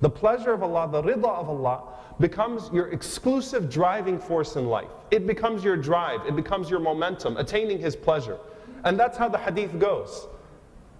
The 0.00 0.10
pleasure 0.10 0.52
of 0.52 0.62
Allah, 0.62 0.88
the 0.90 1.02
rida 1.02 1.24
of 1.24 1.48
Allah, 1.48 1.82
becomes 2.20 2.70
your 2.72 2.88
exclusive 2.88 3.70
driving 3.70 4.18
force 4.18 4.56
in 4.56 4.66
life. 4.66 4.90
It 5.10 5.26
becomes 5.26 5.64
your 5.64 5.76
drive, 5.76 6.26
it 6.26 6.36
becomes 6.36 6.70
your 6.70 6.80
momentum, 6.80 7.36
attaining 7.36 7.78
His 7.78 7.96
pleasure. 7.96 8.38
And 8.84 8.98
that's 8.98 9.16
how 9.16 9.28
the 9.28 9.38
hadith 9.38 9.78
goes. 9.78 10.26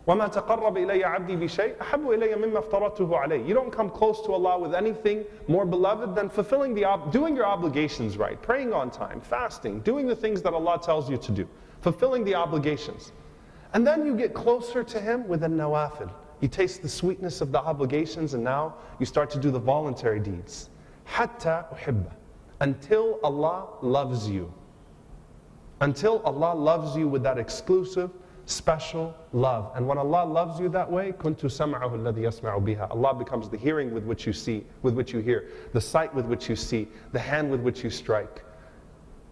وَمَا 0.07 0.31
تَقَرَّبَ 0.31 0.77
إِلَيَّ 0.77 1.03
عَبْدِي 1.03 1.39
بِشَيْءٍ 1.39 1.79
أَحَبُّ 1.79 2.05
إِلَيَّ 2.05 2.35
مِمَّا 2.35 2.63
افْتَرَضْتُهُ 2.63 3.09
عَلَيْهِ 3.09 3.49
You 3.49 3.55
don't 3.55 3.73
come 3.73 3.89
close 3.89 4.21
to 4.23 4.33
Allah 4.33 4.59
with 4.59 4.75
anything 4.75 5.25
more 5.49 5.65
beloved 5.65 6.15
than 6.15 6.29
fulfilling 6.29 6.75
the, 6.75 7.01
doing 7.11 7.35
your 7.35 7.47
obligations 7.47 8.19
right, 8.19 8.41
praying 8.43 8.75
on 8.75 8.91
time, 8.91 9.23
fasting, 9.23 9.81
doing 9.81 10.07
the 10.07 10.17
things 10.17 10.43
that 10.43 10.53
Allah 10.53 10.79
tells 10.83 11.09
you 11.09 11.17
to 11.17 11.33
do, 11.33 11.49
fulfilling 11.81 12.23
the 12.25 12.35
obligations. 12.35 13.13
And 13.73 13.87
then 13.87 14.05
you 14.05 14.15
get 14.15 14.35
closer 14.35 14.85
to 14.85 15.01
Him 15.01 15.27
with 15.27 15.43
a 15.43 15.49
nawafil. 15.49 16.11
you 16.42 16.48
taste 16.48 16.82
the 16.82 16.90
sweetness 16.90 17.42
of 17.42 17.52
the 17.52 17.60
obligations 17.60 18.34
and 18.34 18.44
now 18.44 18.76
you 19.00 19.06
start 19.06 19.30
to 19.32 19.40
do 19.40 19.52
the 19.52 19.60
voluntary 19.60 20.20
deeds. 20.20 20.70
Hatta 21.04 21.66
uhibba. 21.74 22.14
Until 22.62 23.20
Allah 23.24 23.68
loves 23.82 24.30
you. 24.30 24.54
Until 25.82 26.22
Allah 26.24 26.54
loves 26.56 26.96
you 26.96 27.08
with 27.08 27.24
that 27.24 27.38
exclusive, 27.38 28.12
special 28.46 29.16
love. 29.32 29.72
And 29.76 29.88
when 29.88 29.98
Allah 29.98 30.26
loves 30.26 30.60
you 30.60 30.70
that 30.70 30.90
way, 30.92 31.12
kuntu 31.12 31.46
sam'ahu 31.46 31.92
alladhi 31.92 32.22
yasma'u 32.22 32.62
biha. 32.64 32.90
Allah 32.90 33.14
becomes 33.14 33.48
the 33.50 33.58
hearing 33.58 33.94
with 33.94 34.04
which 34.04 34.26
you 34.26 34.34
see, 34.34 34.66
with 34.82 34.94
which 34.94 35.14
you 35.14 35.20
hear, 35.20 35.50
the 35.74 35.82
sight 35.82 36.14
with 36.14 36.26
which 36.26 36.50
you 36.50 36.56
see, 36.56 36.88
the 37.12 37.20
hand 37.20 37.50
with 37.50 37.62
which 37.62 37.84
you 37.84 37.90
strike, 37.90 38.44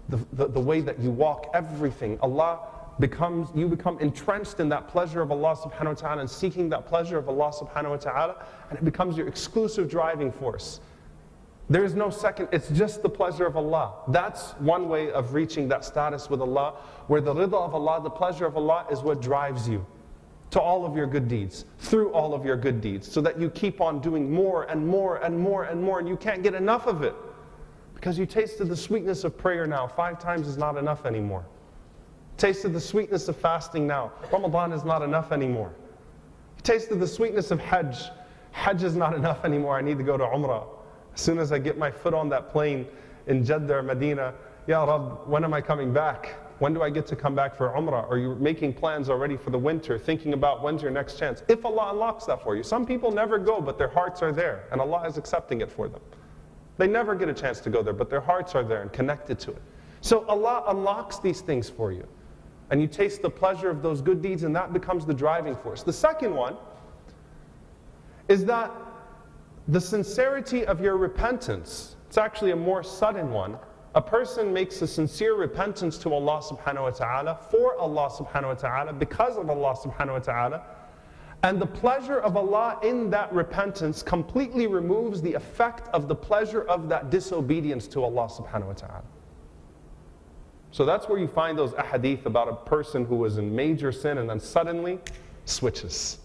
the, 0.10 0.20
the, 0.34 0.48
the 0.48 0.60
way 0.60 0.82
that 0.82 1.00
you 1.00 1.12
walk, 1.12 1.50
everything. 1.54 2.18
Allah 2.22 2.60
becomes, 3.00 3.50
you 3.54 3.68
become 3.68 4.00
entrenched 4.00 4.60
in 4.60 4.70
that 4.70 4.88
pleasure 4.88 5.22
of 5.22 5.32
Allah 5.32 5.56
subhanahu 5.56 5.88
wa 5.88 5.94
ta'ala 5.94 6.22
and 6.22 6.30
seeking 6.30 6.70
that 6.70 6.86
pleasure 6.86 7.18
of 7.18 7.30
Allah 7.30 7.52
subhanahu 7.52 7.90
wa 7.92 7.98
ta'ala, 7.98 8.46
and 8.70 8.80
it 8.80 8.86
becomes 8.86 9.18
your 9.18 9.28
exclusive 9.28 9.90
driving 9.90 10.32
force. 10.32 10.80
There 11.70 11.84
is 11.84 11.96
no 11.96 12.10
second, 12.10 12.48
it's 12.52 12.70
just 12.70 13.02
the 13.04 13.10
pleasure 13.10 13.46
of 13.46 13.58
Allah. 13.58 13.94
That's 14.08 14.52
one 14.54 14.88
way 14.88 15.12
of 15.12 15.34
reaching 15.34 15.68
that 15.68 15.84
status 15.84 16.30
with 16.30 16.42
Allah, 16.42 16.76
where 17.08 17.22
the 17.22 17.34
rida 17.34 17.54
of 17.54 17.76
Allah, 17.76 18.02
the 18.02 18.10
pleasure 18.10 18.46
of 18.46 18.56
Allah, 18.56 18.86
is 18.90 19.02
what 19.02 19.22
drives 19.22 19.68
you 19.68 19.86
to 20.52 20.62
all 20.62 20.86
of 20.86 20.96
your 20.96 21.08
good 21.08 21.28
deeds, 21.28 21.66
through 21.80 22.14
all 22.14 22.34
of 22.34 22.46
your 22.46 22.56
good 22.56 22.80
deeds, 22.80 23.12
so 23.12 23.20
that 23.20 23.40
you 23.40 23.50
keep 23.50 23.82
on 23.82 24.00
doing 24.00 24.32
more 24.32 24.64
and 24.64 24.88
more 24.88 25.18
and 25.18 25.38
more 25.38 25.66
and 25.66 25.84
more, 25.84 26.00
and 26.00 26.08
you 26.08 26.16
can't 26.16 26.42
get 26.42 26.54
enough 26.54 26.88
of 26.88 27.04
it. 27.04 27.14
Because 27.96 28.18
you 28.18 28.26
tasted 28.26 28.70
the 28.70 28.78
sweetness 28.78 29.24
of 29.24 29.38
prayer 29.38 29.68
now. 29.68 29.88
Five 29.88 30.20
times 30.20 30.48
is 30.48 30.56
not 30.56 30.78
enough 30.78 31.06
anymore. 31.06 31.46
Tasted 32.38 32.72
the 32.72 32.80
sweetness 32.80 33.28
of 33.28 33.36
fasting 33.36 33.88
now. 33.88 34.12
Ramadan 34.32 34.72
is 34.72 34.84
not 34.84 35.02
enough 35.02 35.32
anymore. 35.32 35.74
He 36.56 36.62
Tasted 36.62 37.00
the 37.00 37.08
sweetness 37.08 37.50
of 37.50 37.60
Hajj. 37.60 38.10
Hajj 38.52 38.84
is 38.84 38.96
not 38.96 39.16
enough 39.16 39.44
anymore. 39.44 39.76
I 39.76 39.82
need 39.82 39.98
to 39.98 40.04
go 40.04 40.18
to 40.18 40.24
Umrah. 40.24 40.68
As 41.16 41.22
soon 41.22 41.40
as 41.40 41.52
I 41.52 41.58
get 41.58 41.80
my 41.80 41.90
foot 41.90 42.14
on 42.14 42.30
that 42.30 42.52
plane 42.52 42.86
in 43.26 43.44
Jeddah 43.44 43.78
or 43.78 43.82
Medina, 43.82 44.36
Ya 44.68 44.84
Rab, 44.84 45.28
when 45.28 45.44
am 45.44 45.54
I 45.54 45.62
coming 45.62 45.92
back? 45.92 46.36
When 46.60 46.74
do 46.74 46.82
I 46.82 46.90
get 46.92 47.08
to 47.08 47.16
come 47.16 47.34
back 47.34 47.56
for 47.56 47.70
Umrah? 47.70 48.10
Are 48.10 48.18
you 48.18 48.36
making 48.36 48.74
plans 48.74 49.10
already 49.10 49.36
for 49.38 49.50
the 49.50 49.58
winter, 49.58 49.98
thinking 49.98 50.34
about 50.34 50.62
when's 50.62 50.82
your 50.82 50.92
next 50.92 51.18
chance? 51.18 51.44
If 51.48 51.66
Allah 51.66 51.92
unlocks 51.92 52.26
that 52.26 52.44
for 52.44 52.56
you. 52.56 52.64
Some 52.64 52.86
people 52.86 53.12
never 53.12 53.40
go, 53.40 53.62
but 53.62 53.80
their 53.80 53.88
hearts 53.88 54.22
are 54.22 54.32
there, 54.32 54.66
and 54.72 54.80
Allah 54.80 55.08
is 55.08 55.18
accepting 55.18 55.62
it 55.62 55.72
for 55.72 55.88
them. 55.88 56.02
They 56.78 56.88
never 56.88 57.16
get 57.16 57.30
a 57.30 57.34
chance 57.34 57.60
to 57.62 57.72
go 57.72 57.82
there, 57.82 57.94
but 57.94 58.10
their 58.10 58.22
hearts 58.22 58.54
are 58.54 58.64
there 58.64 58.84
and 58.84 58.94
connected 58.94 59.40
to 59.40 59.52
it. 59.52 59.62
So 60.02 60.26
Allah 60.28 60.66
unlocks 60.68 61.18
these 61.18 61.42
things 61.42 61.70
for 61.70 61.92
you. 61.92 62.08
And 62.70 62.82
you 62.82 62.88
taste 62.88 63.22
the 63.22 63.30
pleasure 63.30 63.70
of 63.70 63.82
those 63.82 64.02
good 64.02 64.22
deeds, 64.22 64.44
and 64.44 64.56
that 64.56 64.74
becomes 64.74 65.06
the 65.06 65.14
driving 65.14 65.56
force. 65.56 65.84
The 65.84 65.94
second 65.94 66.36
one 66.36 66.58
is 68.28 68.44
that 68.46 68.72
the 69.70 69.80
sincerity 69.82 70.66
of 70.66 70.82
your 70.82 70.98
repentance, 70.98 71.96
it's 72.08 72.18
actually 72.18 72.52
a 72.52 72.56
more 72.56 72.84
sudden 72.84 73.32
one. 73.32 73.58
A 73.96 74.02
person 74.02 74.54
makes 74.54 74.82
a 74.82 74.88
sincere 74.88 75.36
repentance 75.36 75.98
to 76.00 76.14
Allah 76.14 76.42
subhanahu 76.42 76.84
wa 76.84 76.90
ta'ala, 76.90 77.40
for 77.50 77.78
Allah 77.78 78.10
subhanahu 78.10 78.48
wa 78.48 78.54
ta'ala, 78.54 78.94
because 78.94 79.38
of 79.38 79.50
Allah 79.50 79.76
subhanahu 79.76 80.14
wa 80.14 80.20
ta'ala. 80.20 80.64
And 81.44 81.62
the 81.62 81.68
pleasure 81.68 82.20
of 82.20 82.36
Allah 82.36 82.80
in 82.84 83.10
that 83.12 83.32
repentance 83.32 84.04
completely 84.04 84.68
removes 84.68 85.22
the 85.22 85.34
effect 85.34 85.88
of 85.90 86.08
the 86.08 86.16
pleasure 86.16 86.64
of 86.64 86.90
that 86.90 87.10
disobedience 87.10 87.88
to 87.90 88.04
Allah 88.04 88.28
subhanahu 88.28 88.68
wa 88.68 88.74
ta'ala. 88.74 89.04
So 90.78 90.86
that's 90.86 91.10
where 91.10 91.18
you 91.18 91.28
find 91.28 91.58
those 91.58 91.72
ahadith 91.72 92.28
about 92.28 92.48
a 92.48 92.54
person 92.54 93.04
who 93.04 93.16
was 93.16 93.40
in 93.40 93.56
major 93.56 93.92
sin 93.92 94.20
and 94.20 94.30
then 94.30 94.40
suddenly 94.40 95.00
switches. 95.46 96.20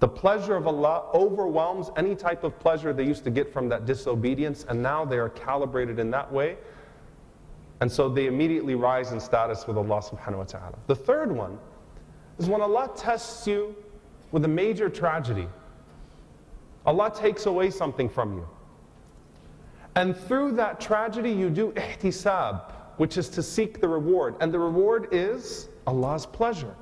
The 0.00 0.08
pleasure 0.08 0.56
of 0.56 0.66
Allah 0.66 1.04
overwhelms 1.14 1.90
any 1.96 2.16
type 2.16 2.42
of 2.42 2.58
pleasure 2.58 2.92
they 2.92 3.04
used 3.04 3.22
to 3.22 3.30
get 3.30 3.52
from 3.52 3.68
that 3.68 3.86
disobedience, 3.86 4.66
and 4.68 4.82
now 4.82 5.04
they 5.04 5.16
are 5.16 5.28
calibrated 5.28 6.00
in 6.00 6.10
that 6.10 6.32
way. 6.32 6.56
And 7.80 7.92
so 7.92 8.08
they 8.08 8.26
immediately 8.26 8.74
rise 8.74 9.12
in 9.12 9.20
status 9.20 9.68
with 9.68 9.76
Allah 9.76 10.02
subhanahu 10.02 10.38
wa 10.38 10.42
ta'ala. 10.42 10.78
The 10.88 10.96
third 10.96 11.30
one 11.30 11.56
is 12.40 12.48
when 12.48 12.60
Allah 12.60 12.90
tests 12.96 13.46
you 13.46 13.76
with 14.32 14.44
a 14.44 14.48
major 14.48 14.88
tragedy. 14.88 15.46
Allah 16.84 17.12
takes 17.16 17.46
away 17.46 17.70
something 17.70 18.08
from 18.08 18.38
you. 18.38 18.48
And 19.94 20.16
through 20.16 20.56
that 20.56 20.80
tragedy, 20.80 21.30
you 21.30 21.48
do 21.48 21.70
ihtisab, 21.74 22.72
which 22.96 23.18
is 23.18 23.28
to 23.30 23.42
seek 23.42 23.80
the 23.80 23.88
reward. 23.88 24.34
And 24.40 24.52
the 24.52 24.58
reward 24.58 25.08
is 25.12 25.68
Allah's 25.86 26.26
pleasure. 26.26 26.74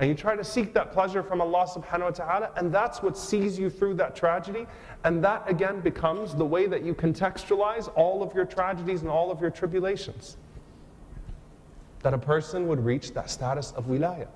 And 0.00 0.08
you 0.08 0.14
try 0.14 0.34
to 0.34 0.44
seek 0.44 0.72
that 0.72 0.92
pleasure 0.92 1.22
from 1.22 1.42
Allah 1.42 1.66
subhanahu 1.66 2.00
wa 2.00 2.10
ta'ala, 2.10 2.50
and 2.56 2.72
that's 2.72 3.02
what 3.02 3.18
sees 3.18 3.58
you 3.58 3.68
through 3.68 3.94
that 3.94 4.16
tragedy. 4.16 4.66
And 5.04 5.22
that 5.22 5.44
again 5.46 5.80
becomes 5.80 6.34
the 6.34 6.44
way 6.44 6.66
that 6.66 6.82
you 6.82 6.94
contextualize 6.94 7.92
all 7.96 8.22
of 8.22 8.34
your 8.34 8.46
tragedies 8.46 9.02
and 9.02 9.10
all 9.10 9.30
of 9.30 9.42
your 9.42 9.50
tribulations. 9.50 10.38
That 12.02 12.14
a 12.14 12.18
person 12.18 12.66
would 12.68 12.82
reach 12.82 13.12
that 13.12 13.28
status 13.28 13.72
of 13.72 13.88
wilayah. 13.88 14.28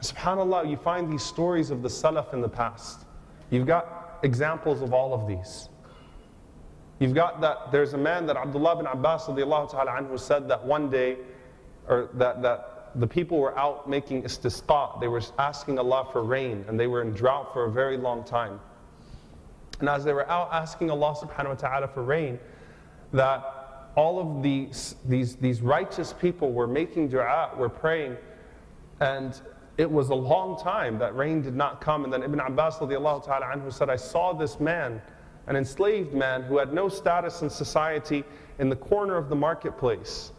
SubhanAllah, 0.00 0.68
you 0.70 0.78
find 0.78 1.12
these 1.12 1.22
stories 1.22 1.70
of 1.70 1.82
the 1.82 1.88
Salaf 1.88 2.32
in 2.32 2.40
the 2.40 2.48
past. 2.48 3.04
You've 3.50 3.66
got 3.66 4.18
examples 4.22 4.80
of 4.80 4.94
all 4.94 5.12
of 5.12 5.28
these. 5.28 5.68
You've 6.98 7.14
got 7.14 7.40
that 7.40 7.72
there's 7.72 7.92
a 7.92 7.98
man 7.98 8.26
that 8.26 8.36
Abdullah 8.36 8.76
bin 8.76 8.86
Abbas 8.86 9.26
ta'ala 9.26 9.90
anhu 9.90 10.18
said 10.18 10.48
that 10.48 10.64
one 10.64 10.90
day, 10.90 11.16
or 11.88 12.08
that, 12.14 12.42
that 12.42 12.90
the 12.94 13.06
people 13.06 13.38
were 13.38 13.58
out 13.58 13.88
making 13.88 14.22
istisqa. 14.22 15.00
They 15.00 15.08
were 15.08 15.22
asking 15.38 15.78
Allah 15.78 16.08
for 16.12 16.22
rain, 16.22 16.64
and 16.68 16.78
they 16.78 16.86
were 16.86 17.02
in 17.02 17.12
drought 17.12 17.52
for 17.52 17.64
a 17.64 17.70
very 17.70 17.96
long 17.96 18.24
time. 18.24 18.60
And 19.80 19.88
as 19.88 20.04
they 20.04 20.12
were 20.12 20.28
out 20.30 20.50
asking 20.52 20.90
Allah 20.90 21.14
subhanahu 21.14 21.48
wa 21.48 21.54
ta'ala 21.54 21.88
for 21.88 22.02
rain, 22.02 22.38
that 23.12 23.90
all 23.96 24.20
of 24.20 24.42
these, 24.42 24.96
these, 25.06 25.36
these 25.36 25.62
righteous 25.62 26.12
people 26.12 26.52
were 26.52 26.66
making 26.66 27.08
dua, 27.08 27.50
were 27.56 27.68
praying, 27.68 28.16
and 29.00 29.40
it 29.76 29.90
was 29.90 30.10
a 30.10 30.14
long 30.14 30.58
time 30.62 30.98
that 30.98 31.16
rain 31.16 31.42
did 31.42 31.56
not 31.56 31.80
come. 31.80 32.04
And 32.04 32.12
then 32.12 32.22
Ibn 32.22 32.40
Abbas 32.40 32.78
ta'ala 32.78 33.46
anhu 33.46 33.72
said, 33.72 33.90
I 33.90 33.96
saw 33.96 34.32
this 34.32 34.60
man, 34.60 35.02
an 35.46 35.56
enslaved 35.56 36.14
man 36.14 36.42
who 36.42 36.58
had 36.58 36.72
no 36.72 36.88
status 36.88 37.42
in 37.42 37.50
society, 37.50 38.24
in 38.58 38.68
the 38.68 38.76
corner 38.76 39.16
of 39.16 39.28
the 39.28 39.36
marketplace. 39.36 40.32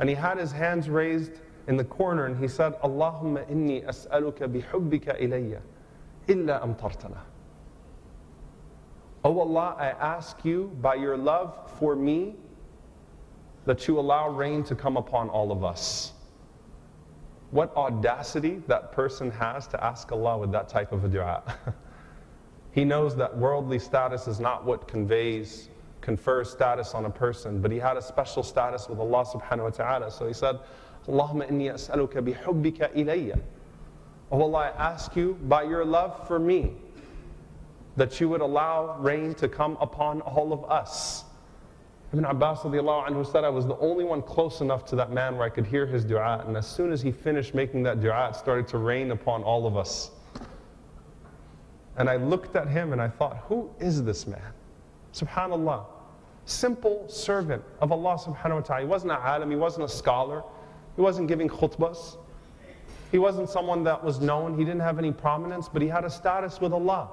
And 0.00 0.08
he 0.08 0.14
had 0.14 0.38
his 0.38 0.52
hands 0.52 0.88
raised 0.88 1.40
in 1.66 1.76
the 1.76 1.84
corner 1.84 2.26
and 2.26 2.38
he 2.38 2.48
said, 2.48 2.80
Allahumma 2.80 3.48
inni 3.50 3.84
as'aluka 3.86 4.48
bihubbika 4.48 5.20
ilayya 5.20 5.60
illa 6.28 6.60
amtartana. 6.60 7.20
O 9.24 9.40
Allah, 9.40 9.76
I 9.78 9.88
ask 9.88 10.44
you 10.44 10.70
by 10.80 10.94
your 10.94 11.16
love 11.16 11.70
for 11.78 11.96
me 11.96 12.36
that 13.66 13.86
you 13.86 13.98
allow 13.98 14.28
rain 14.28 14.62
to 14.64 14.74
come 14.74 14.96
upon 14.96 15.28
all 15.28 15.52
of 15.52 15.64
us. 15.64 16.12
What 17.50 17.74
audacity 17.76 18.62
that 18.66 18.92
person 18.92 19.30
has 19.32 19.66
to 19.68 19.84
ask 19.84 20.10
Allah 20.12 20.38
with 20.38 20.52
that 20.52 20.68
type 20.68 20.92
of 20.92 21.04
a 21.04 21.08
dua. 21.08 21.42
he 22.78 22.84
knows 22.84 23.16
that 23.16 23.36
worldly 23.36 23.80
status 23.80 24.28
is 24.28 24.38
not 24.38 24.64
what 24.64 24.86
conveys, 24.86 25.68
confers 26.00 26.48
status 26.48 26.94
on 26.94 27.06
a 27.06 27.10
person, 27.10 27.60
but 27.60 27.72
he 27.72 27.78
had 27.78 27.96
a 27.96 28.00
special 28.00 28.44
status 28.44 28.88
with 28.88 29.00
Allah 29.00 29.24
subhanahu 29.24 29.64
wa 29.64 29.70
ta'ala. 29.70 30.10
So 30.12 30.28
he 30.28 30.32
said, 30.32 30.60
Allahumma 31.08 31.50
inni 31.50 31.72
as'aluka 31.72 32.22
bihubbika 32.22 32.94
ilayya. 32.94 33.40
Oh 34.30 34.42
Allah, 34.42 34.72
I 34.78 34.90
ask 34.92 35.16
you 35.16 35.36
by 35.48 35.64
your 35.64 35.84
love 35.84 36.28
for 36.28 36.38
me 36.38 36.76
that 37.96 38.20
you 38.20 38.28
would 38.28 38.42
allow 38.42 38.96
rain 39.00 39.34
to 39.34 39.48
come 39.48 39.76
upon 39.80 40.20
all 40.20 40.52
of 40.52 40.64
us. 40.70 41.24
Ibn 42.12 42.26
Abbas 42.26 42.60
anhu 42.60 43.26
said, 43.26 43.42
I 43.42 43.48
was 43.48 43.66
the 43.66 43.76
only 43.78 44.04
one 44.04 44.22
close 44.22 44.60
enough 44.60 44.84
to 44.86 44.96
that 44.96 45.10
man 45.10 45.36
where 45.36 45.44
I 45.44 45.50
could 45.50 45.66
hear 45.66 45.84
his 45.84 46.04
dua. 46.04 46.44
And 46.46 46.56
as 46.56 46.68
soon 46.68 46.92
as 46.92 47.02
he 47.02 47.10
finished 47.10 47.56
making 47.56 47.82
that 47.82 48.00
dua, 48.00 48.28
it 48.28 48.36
started 48.36 48.68
to 48.68 48.78
rain 48.78 49.10
upon 49.10 49.42
all 49.42 49.66
of 49.66 49.76
us. 49.76 50.12
And 51.98 52.08
I 52.08 52.16
looked 52.16 52.56
at 52.56 52.68
him 52.68 52.92
and 52.92 53.02
I 53.02 53.08
thought, 53.08 53.44
who 53.48 53.70
is 53.80 54.02
this 54.02 54.26
man? 54.26 54.52
Subhanallah. 55.12 55.84
Simple 56.44 57.04
servant 57.08 57.62
of 57.80 57.92
Allah 57.92 58.16
subhanahu 58.16 58.54
wa 58.54 58.60
ta'ala. 58.60 58.80
He 58.80 58.86
wasn't 58.86 59.12
an 59.12 59.18
alim, 59.20 59.50
he 59.50 59.56
wasn't 59.56 59.84
a 59.84 59.88
scholar, 59.88 60.42
he 60.96 61.02
wasn't 61.02 61.28
giving 61.28 61.48
khutbas. 61.48 62.16
He 63.10 63.18
wasn't 63.18 63.50
someone 63.50 63.84
that 63.84 64.02
was 64.02 64.20
known, 64.20 64.56
he 64.56 64.64
didn't 64.64 64.80
have 64.80 64.98
any 64.98 65.12
prominence, 65.12 65.68
but 65.68 65.82
he 65.82 65.88
had 65.88 66.04
a 66.04 66.10
status 66.10 66.60
with 66.60 66.72
Allah. 66.72 67.08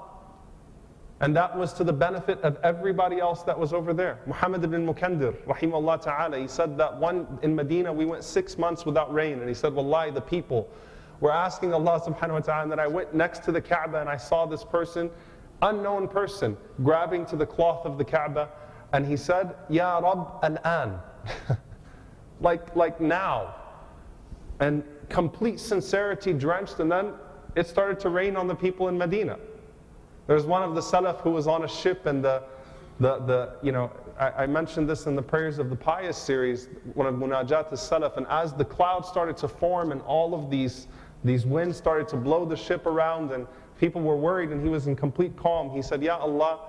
And 1.21 1.35
that 1.35 1.57
was 1.57 1.71
to 1.73 1.83
the 1.83 1.93
benefit 1.93 2.41
of 2.41 2.57
everybody 2.61 3.19
else 3.19 3.41
that 3.43 3.57
was 3.57 3.71
over 3.71 3.93
there. 3.93 4.19
Muhammad 4.27 4.63
ibn 4.63 4.85
Munkadir, 4.85 5.33
rahimahullah 5.45 6.01
ta'ala, 6.01 6.37
he 6.37 6.47
said 6.47 6.77
that 6.77 6.95
one 6.97 7.39
in 7.41 7.55
Medina 7.55 7.91
we 7.91 8.05
went 8.05 8.23
six 8.23 8.57
months 8.57 8.85
without 8.85 9.13
rain. 9.13 9.39
And 9.39 9.47
he 9.47 9.55
said, 9.55 9.73
Wallahi, 9.73 10.11
the 10.11 10.21
people 10.21 10.69
were 11.19 11.31
asking 11.31 11.73
Allah 11.73 12.01
subhanahu 12.05 12.33
wa 12.33 12.39
ta'ala. 12.39 12.69
Then 12.69 12.79
I 12.79 12.87
went 12.87 13.13
next 13.13 13.43
to 13.45 13.51
the 13.51 13.61
Kaaba 13.61 13.99
and 13.99 14.09
I 14.09 14.17
saw 14.17 14.45
this 14.45 14.63
person, 14.63 15.09
unknown 15.61 16.07
person, 16.07 16.57
grabbing 16.83 17.25
to 17.27 17.35
the 17.35 17.45
cloth 17.45 17.85
of 17.85 17.97
the 17.97 18.05
Kaaba. 18.05 18.49
And 18.93 19.05
he 19.05 19.17
said, 19.17 19.55
Ya 19.69 19.97
Rab 19.97 20.27
an-an. 20.43 20.99
like, 22.41 22.75
like 22.75 22.99
now. 23.01 23.55
And 24.59 24.83
complete 25.09 25.59
sincerity 25.59 26.33
drenched. 26.33 26.79
And 26.79 26.91
then 26.91 27.13
it 27.55 27.67
started 27.67 27.99
to 28.01 28.09
rain 28.09 28.35
on 28.35 28.47
the 28.47 28.55
people 28.55 28.87
in 28.87 28.97
Medina. 28.97 29.37
There's 30.27 30.45
one 30.45 30.63
of 30.63 30.75
the 30.75 30.81
Salaf 30.81 31.21
who 31.21 31.31
was 31.31 31.47
on 31.47 31.63
a 31.63 31.67
ship 31.67 32.05
and 32.05 32.23
the, 32.23 32.43
the, 32.99 33.19
the 33.19 33.55
you 33.61 33.71
know, 33.71 33.91
I, 34.19 34.43
I 34.43 34.47
mentioned 34.47 34.89
this 34.89 35.05
in 35.05 35.15
the 35.15 35.21
Prayers 35.21 35.59
of 35.59 35.69
the 35.69 35.75
Pious 35.75 36.17
series, 36.17 36.69
one 36.93 37.07
of 37.07 37.15
Munajat 37.15 37.71
al-Salaf, 37.71 38.17
and 38.17 38.25
as 38.27 38.53
the 38.53 38.65
clouds 38.65 39.07
started 39.07 39.37
to 39.37 39.47
form 39.47 39.91
and 39.91 40.01
all 40.03 40.33
of 40.33 40.49
these, 40.49 40.87
these 41.25 41.45
winds 41.45 41.77
started 41.77 42.07
to 42.09 42.17
blow 42.17 42.45
the 42.45 42.55
ship 42.55 42.85
around 42.85 43.31
and 43.31 43.47
people 43.79 44.01
were 44.01 44.15
worried 44.15 44.51
and 44.51 44.63
he 44.63 44.69
was 44.69 44.87
in 44.87 44.95
complete 44.95 45.35
calm, 45.35 45.69
he 45.71 45.81
said, 45.81 46.01
Ya 46.01 46.17
Allah, 46.17 46.59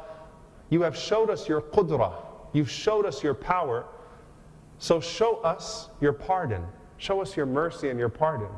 you 0.71 0.83
have 0.83 0.97
showed 0.97 1.31
us 1.31 1.49
your 1.49 1.61
qudra, 1.61 2.13
you've 2.53 2.71
showed 2.71 3.07
us 3.07 3.23
your 3.23 3.35
power, 3.35 3.87
so 4.79 5.01
show 5.01 5.37
us 5.37 5.91
your 6.01 6.13
pardon. 6.13 6.65
Show 6.99 7.21
us 7.21 7.37
your 7.37 7.47
mercy 7.47 7.91
and 7.91 7.99
your 7.99 8.09
pardon. 8.09 8.49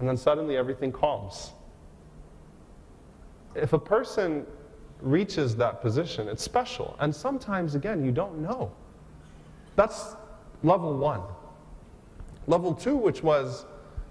And 0.00 0.08
then 0.08 0.16
suddenly 0.16 0.56
everything 0.56 0.90
calms 0.90 1.52
if 3.54 3.72
a 3.72 3.78
person 3.78 4.46
reaches 5.00 5.56
that 5.56 5.80
position, 5.80 6.28
it's 6.28 6.42
special. 6.42 6.96
And 6.98 7.14
sometimes, 7.14 7.74
again, 7.74 8.04
you 8.04 8.12
don't 8.12 8.38
know. 8.38 8.72
That's 9.76 10.16
level 10.62 10.96
one. 10.96 11.20
Level 12.46 12.74
two, 12.74 12.96
which 12.96 13.22
was 13.22 13.64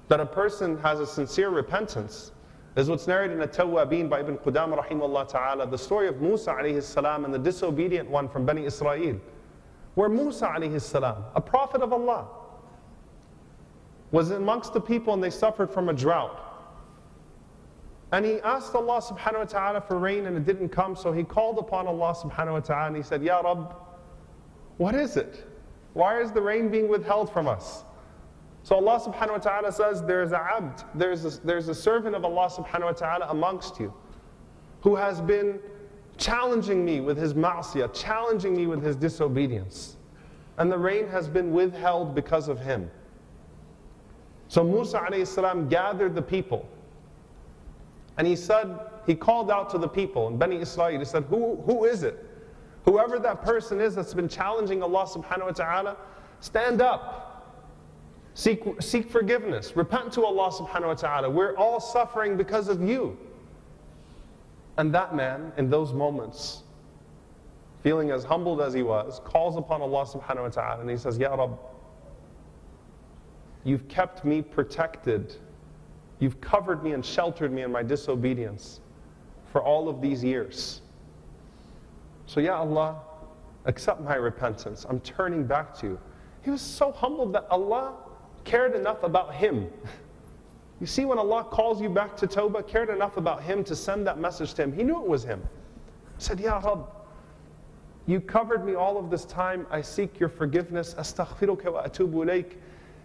that 0.07 0.19
a 0.19 0.25
person 0.25 0.77
has 0.79 0.99
a 0.99 1.07
sincere 1.07 1.49
repentance, 1.49 2.31
is 2.75 2.89
what's 2.89 3.07
narrated 3.07 3.37
in 3.37 3.41
At-Tawwabin 3.41 4.09
by 4.09 4.21
Ibn 4.21 4.37
Qudama 4.37 4.83
rahimahullah 4.83 5.27
ta'ala, 5.27 5.67
the 5.67 5.77
story 5.77 6.07
of 6.07 6.21
Musa 6.21 6.51
alayhi 6.53 6.81
salam 6.81 7.25
and 7.25 7.33
the 7.33 7.39
disobedient 7.39 8.09
one 8.09 8.27
from 8.27 8.45
Bani 8.45 8.65
Israel, 8.65 9.19
where 9.95 10.09
Musa 10.09 10.47
alayhi 10.47 10.81
salam, 10.81 11.23
a 11.35 11.41
prophet 11.41 11.81
of 11.81 11.93
Allah, 11.93 12.27
was 14.11 14.31
amongst 14.31 14.73
the 14.73 14.81
people 14.81 15.13
and 15.13 15.23
they 15.23 15.29
suffered 15.29 15.69
from 15.71 15.89
a 15.89 15.93
drought. 15.93 16.39
And 18.11 18.23
he 18.23 18.39
asked 18.41 18.75
Allah 18.75 19.01
subhanahu 19.01 19.39
wa 19.39 19.45
ta'ala 19.45 19.81
for 19.81 19.97
rain 19.97 20.27
and 20.27 20.37
it 20.37 20.45
didn't 20.45 20.69
come, 20.69 20.95
so 20.95 21.11
he 21.11 21.23
called 21.23 21.57
upon 21.57 21.87
Allah 21.87 22.15
subhanahu 22.15 22.53
wa 22.53 22.59
ta'ala 22.59 22.87
and 22.87 22.95
he 22.95 23.01
said, 23.01 23.23
Ya 23.23 23.39
Rabb, 23.39 23.75
what 24.77 24.93
is 24.93 25.17
it? 25.17 25.47
Why 25.93 26.21
is 26.21 26.31
the 26.31 26.41
rain 26.41 26.69
being 26.69 26.87
withheld 26.87 27.31
from 27.31 27.47
us? 27.47 27.83
So 28.63 28.75
Allah 28.75 28.99
subhanahu 28.99 29.31
wa 29.31 29.37
ta'ala 29.37 29.71
says, 29.71 30.01
There's 30.01 30.31
a 30.31 30.39
abd, 30.39 30.83
there's 30.95 31.25
a, 31.25 31.45
there's 31.45 31.67
a 31.67 31.75
servant 31.75 32.15
of 32.15 32.23
Allah 32.23 32.49
subhanahu 32.49 32.85
wa 32.85 32.91
ta'ala 32.93 33.27
amongst 33.29 33.79
you 33.79 33.93
who 34.81 34.95
has 34.95 35.21
been 35.21 35.59
challenging 36.17 36.83
me 36.85 37.01
with 37.01 37.17
his 37.17 37.33
ma'siyah, 37.33 37.93
challenging 37.93 38.55
me 38.55 38.67
with 38.67 38.83
his 38.83 38.95
disobedience. 38.95 39.97
And 40.57 40.71
the 40.71 40.77
rain 40.77 41.07
has 41.07 41.27
been 41.27 41.51
withheld 41.51 42.13
because 42.15 42.47
of 42.47 42.59
him. 42.59 42.89
So 44.47 44.63
Musa 44.63 44.99
alayhi 44.99 45.25
salam 45.25 45.67
gathered 45.67 46.13
the 46.13 46.21
people 46.21 46.67
and 48.17 48.27
he 48.27 48.35
said, 48.35 48.77
he 49.07 49.15
called 49.15 49.49
out 49.49 49.69
to 49.71 49.77
the 49.77 49.87
people 49.87 50.27
and 50.27 50.37
Bani 50.37 50.57
Israel, 50.57 50.99
he 50.99 51.05
said, 51.05 51.23
who, 51.23 51.55
who 51.65 51.85
is 51.85 52.03
it? 52.03 52.23
Whoever 52.85 53.17
that 53.19 53.41
person 53.41 53.81
is 53.81 53.95
that's 53.95 54.13
been 54.13 54.29
challenging 54.29 54.83
Allah 54.83 55.05
subhanahu 55.07 55.45
wa 55.45 55.51
ta'ala, 55.51 55.97
stand 56.41 56.81
up. 56.81 57.22
Seek, 58.35 58.63
seek 58.79 59.09
forgiveness. 59.09 59.75
Repent 59.75 60.11
to 60.13 60.25
Allah 60.25 60.51
subhanahu 60.51 60.87
wa 60.87 60.93
ta'ala. 60.95 61.29
We're 61.29 61.55
all 61.55 61.79
suffering 61.79 62.35
because 62.35 62.67
of 62.67 62.81
you. 62.81 63.17
And 64.77 64.93
that 64.95 65.15
man, 65.15 65.51
in 65.57 65.69
those 65.69 65.93
moments, 65.93 66.63
feeling 67.83 68.09
as 68.09 68.23
humbled 68.23 68.61
as 68.61 68.73
he 68.73 68.81
was, 68.81 69.21
calls 69.23 69.55
upon 69.55 69.81
Allah 69.81 70.05
subhanahu 70.05 70.43
wa 70.43 70.49
ta'ala 70.49 70.81
and 70.81 70.89
he 70.89 70.97
says, 70.97 71.17
Ya 71.17 71.33
Rabb, 71.35 71.59
you've 73.63 73.87
kept 73.87 74.25
me 74.25 74.41
protected 74.41 75.35
You've 76.23 76.39
covered 76.39 76.85
me 76.85 76.93
and 76.93 77.05
sheltered 77.05 77.51
me 77.51 77.63
in 77.63 77.71
my 77.73 77.83
disobedience 77.83 78.79
for 79.51 79.61
all 79.61 79.89
of 79.89 79.99
these 79.99 80.23
years. 80.23 80.81
So, 82.27 82.39
Ya 82.39 82.57
Allah, 82.57 83.01
accept 83.65 83.99
my 83.99 84.15
repentance. 84.15 84.85
I'm 84.89 85.01
turning 85.01 85.45
back 85.45 85.77
to 85.79 85.87
you. 85.87 85.99
He 86.41 86.49
was 86.49 86.61
so 86.61 86.93
humbled 86.93 87.33
that 87.33 87.45
Allah 87.49 87.95
cared 88.43 88.75
enough 88.75 89.03
about 89.03 89.33
him. 89.33 89.69
You 90.79 90.87
see, 90.87 91.05
when 91.05 91.17
Allah 91.17 91.45
calls 91.45 91.81
you 91.81 91.89
back 91.89 92.17
to 92.17 92.27
Tawbah, 92.27 92.67
cared 92.67 92.89
enough 92.89 93.17
about 93.17 93.41
him 93.41 93.63
to 93.65 93.75
send 93.75 94.05
that 94.07 94.19
message 94.19 94.53
to 94.55 94.63
him. 94.63 94.73
He 94.73 94.83
knew 94.83 95.01
it 95.01 95.07
was 95.07 95.23
him. 95.23 95.41
He 96.17 96.23
said, 96.23 96.39
Ya 96.39 96.57
Rabb, 96.57 96.87
you 98.05 98.19
covered 98.19 98.65
me 98.65 98.75
all 98.75 98.97
of 98.97 99.09
this 99.09 99.23
time. 99.25 99.65
I 99.71 99.81
seek 99.81 100.19
your 100.19 100.29
forgiveness. 100.29 100.93
Astaghfiruka 100.95 101.71
wa 101.71 101.83
atubu 101.83 102.25
ilayk. 102.25 102.51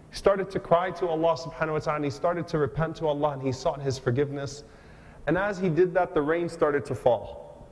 He 0.09 0.15
started 0.15 0.49
to 0.51 0.59
cry 0.59 0.91
to 0.91 1.07
Allah 1.07 1.37
subhanahu 1.37 1.73
wa 1.73 1.79
ta'ala 1.79 2.03
he 2.03 2.09
started 2.09 2.47
to 2.49 2.57
repent 2.57 2.95
to 2.97 3.07
Allah 3.07 3.29
and 3.31 3.41
he 3.41 3.51
sought 3.51 3.81
his 3.81 3.97
forgiveness. 3.97 4.63
And 5.27 5.37
as 5.37 5.59
he 5.59 5.69
did 5.69 5.93
that, 5.93 6.13
the 6.13 6.21
rain 6.21 6.49
started 6.49 6.83
to 6.85 6.95
fall. 6.95 7.67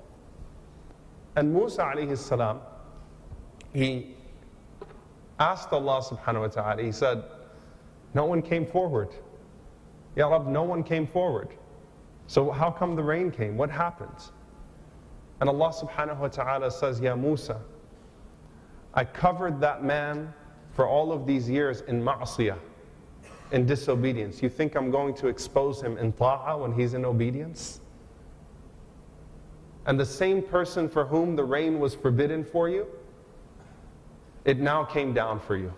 And 1.36 1.54
Musa 1.54 1.82
alayhi 1.82 2.18
salam, 2.18 2.62
he 3.74 4.16
asked 5.40 5.74
Allah 5.74 6.02
subhanahu 6.02 6.42
wa 6.42 6.48
ta'ala, 6.48 6.82
he 6.84 6.92
said, 6.92 7.24
No 8.18 8.26
one 8.26 8.42
came 8.42 8.66
forward. 8.66 9.10
Ya 10.16 10.28
Rab, 10.28 10.48
no 10.48 10.64
one 10.64 10.84
came 10.84 11.06
forward. 11.06 11.50
So 12.26 12.50
how 12.50 12.72
come 12.72 12.96
the 12.96 13.04
rain 13.04 13.30
came? 13.30 13.58
What 13.58 13.70
happened? 13.70 14.32
And 15.40 15.48
Allah 15.48 15.72
subhanahu 15.72 16.18
wa 16.18 16.28
ta'ala 16.28 16.72
says, 16.72 17.00
Ya 17.00 17.16
Musa, 17.16 17.62
I 18.96 19.06
covered 19.06 19.62
that 19.62 19.84
man 19.84 20.34
for 20.72 20.88
all 20.88 21.12
of 21.12 21.28
these 21.28 21.48
years 21.48 21.82
in 21.82 22.02
ma'asiyah, 22.02 22.58
in 23.52 23.68
disobedience. 23.68 24.42
You 24.42 24.50
think 24.50 24.76
I'm 24.76 24.90
going 24.90 25.14
to 25.14 25.28
expose 25.28 25.80
him 25.80 26.00
in 26.00 26.12
ta'ah 26.12 26.58
when 26.58 26.74
he's 26.74 26.96
in 26.96 27.06
obedience? 27.06 27.82
And 29.86 30.00
the 30.00 30.08
same 30.08 30.42
person 30.42 30.90
for 30.90 31.06
whom 31.06 31.36
the 31.36 31.44
rain 31.44 31.80
was 31.80 31.94
forbidden 31.94 32.44
for 32.44 32.68
you, 32.68 32.88
it 34.44 34.58
now 34.58 34.84
came 34.84 35.14
down 35.14 35.40
for 35.40 35.56
you. 35.56 35.72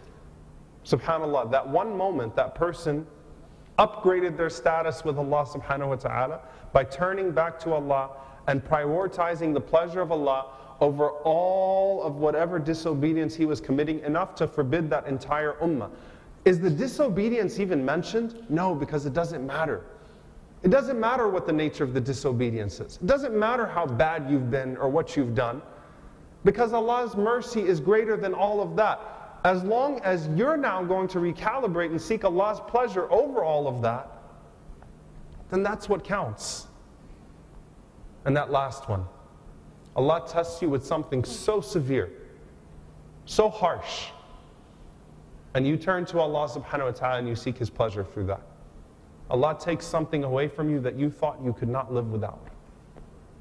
SubhanAllah, 0.89 1.52
that 1.52 1.67
one 1.67 1.95
moment, 1.95 2.36
that 2.36 2.56
person 2.56 3.06
upgraded 3.78 4.36
their 4.36 4.49
status 4.49 5.06
with 5.06 5.17
Allah 5.17 5.45
subhanahu 5.45 5.89
wa 5.89 5.95
ta'ala 5.95 6.39
by 6.73 6.84
turning 6.84 7.32
back 7.32 7.60
to 7.60 7.73
Allah 7.73 8.10
and 8.47 8.63
prioritizing 8.63 9.54
the 9.54 9.62
pleasure 9.62 10.02
of 10.02 10.12
Allah 10.12 10.47
over 10.82 11.10
all 11.10 12.02
of 12.04 12.15
whatever 12.15 12.58
disobedience 12.58 13.36
he 13.36 13.45
was 13.45 13.62
committing, 13.62 13.99
enough 13.99 14.34
to 14.36 14.47
forbid 14.47 14.89
that 14.89 15.06
entire 15.08 15.54
ummah. 15.62 15.89
Is 16.45 16.60
the 16.60 16.69
disobedience 16.69 17.60
even 17.60 17.84
mentioned? 17.84 18.45
No, 18.49 18.73
because 18.73 19.06
it 19.06 19.13
doesn't 19.13 19.45
matter. 19.45 19.84
It 20.63 20.71
doesn't 20.71 20.99
matter 20.99 21.28
what 21.28 21.45
the 21.45 21.54
nature 21.54 21.84
of 21.84 21.93
the 21.93 22.02
disobedience 22.02 22.80
is. 22.80 22.97
It 23.02 23.08
doesn't 23.08 23.38
matter 23.38 23.65
how 23.65 23.86
bad 23.86 24.30
you've 24.30 24.49
been 24.49 24.78
or 24.78 24.89
what 24.89 25.15
you've 25.15 25.36
done, 25.36 25.62
because 26.43 26.73
Allah's 26.73 27.15
mercy 27.15 27.62
is 27.62 27.80
greater 27.80 28.17
than 28.17 28.34
all 28.34 28.62
of 28.62 28.75
that. 28.78 28.99
As 29.43 29.63
long 29.63 29.99
as 30.02 30.28
you're 30.36 30.58
now 30.58 30.84
going 30.84 31.08
to 31.10 31.19
recalibrate 31.19 31.91
and 31.91 32.02
seek 32.02 32.25
Allah's 32.25 32.60
pleasure 32.60 33.10
over 33.12 33.43
all 33.43 33.67
of 33.67 33.82
that, 33.82 34.10
then 35.49 35.63
that's 35.63 35.88
what 35.88 36.04
counts. 36.04 36.67
And 38.25 38.36
that 38.36 38.52
last 38.52 38.89
one 38.89 39.06
Allah 39.95 40.23
tests 40.28 40.62
you 40.62 40.69
with 40.69 40.86
something 40.86 41.23
so 41.23 41.62
severe, 41.62 42.10
so 43.25 43.49
harsh, 43.49 44.08
and 45.54 45.65
you 45.65 45.78
turn 45.78 46.06
to 46.06 46.19
Allah 46.19 46.47
subhanahu 46.47 46.86
wa 46.86 46.91
ta'ala 46.91 47.19
and 47.19 47.28
you 47.28 47.36
seek 47.36 47.58
His 47.58 47.69
pleasure 47.69 48.04
through 48.04 48.25
that. 48.25 48.41
Allah 49.30 49.58
takes 49.60 49.86
something 49.86 50.23
away 50.23 50.47
from 50.47 50.69
you 50.69 50.80
that 50.82 50.95
you 50.95 51.10
thought 51.10 51.39
you 51.43 51.54
could 51.54 51.69
not 51.69 51.93
live 51.93 52.12
without. 52.12 52.47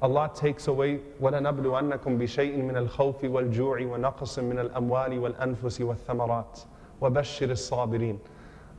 Allah 0.02 0.30
takes 0.34 0.68
away 0.68 1.00
وَلَنَبْلُوَنَّكُمْ 1.20 2.18
بِشَيْءٍ 2.18 2.56
مِنَ 2.58 2.88
الْخَوْفِ 2.88 3.22
وَالْجُوعِ 3.22 3.86
وَنَقْصٍ 3.86 4.38
مِنَ 4.38 4.70
الْأَمْوَالِ 4.70 5.18
وَالْأَنفُسِ 5.18 5.80
وَالثَّمَرَاتِ 5.80 6.64
وَبَشِّرِ 7.00 7.50
الصَّابِرِينَ 7.50 8.18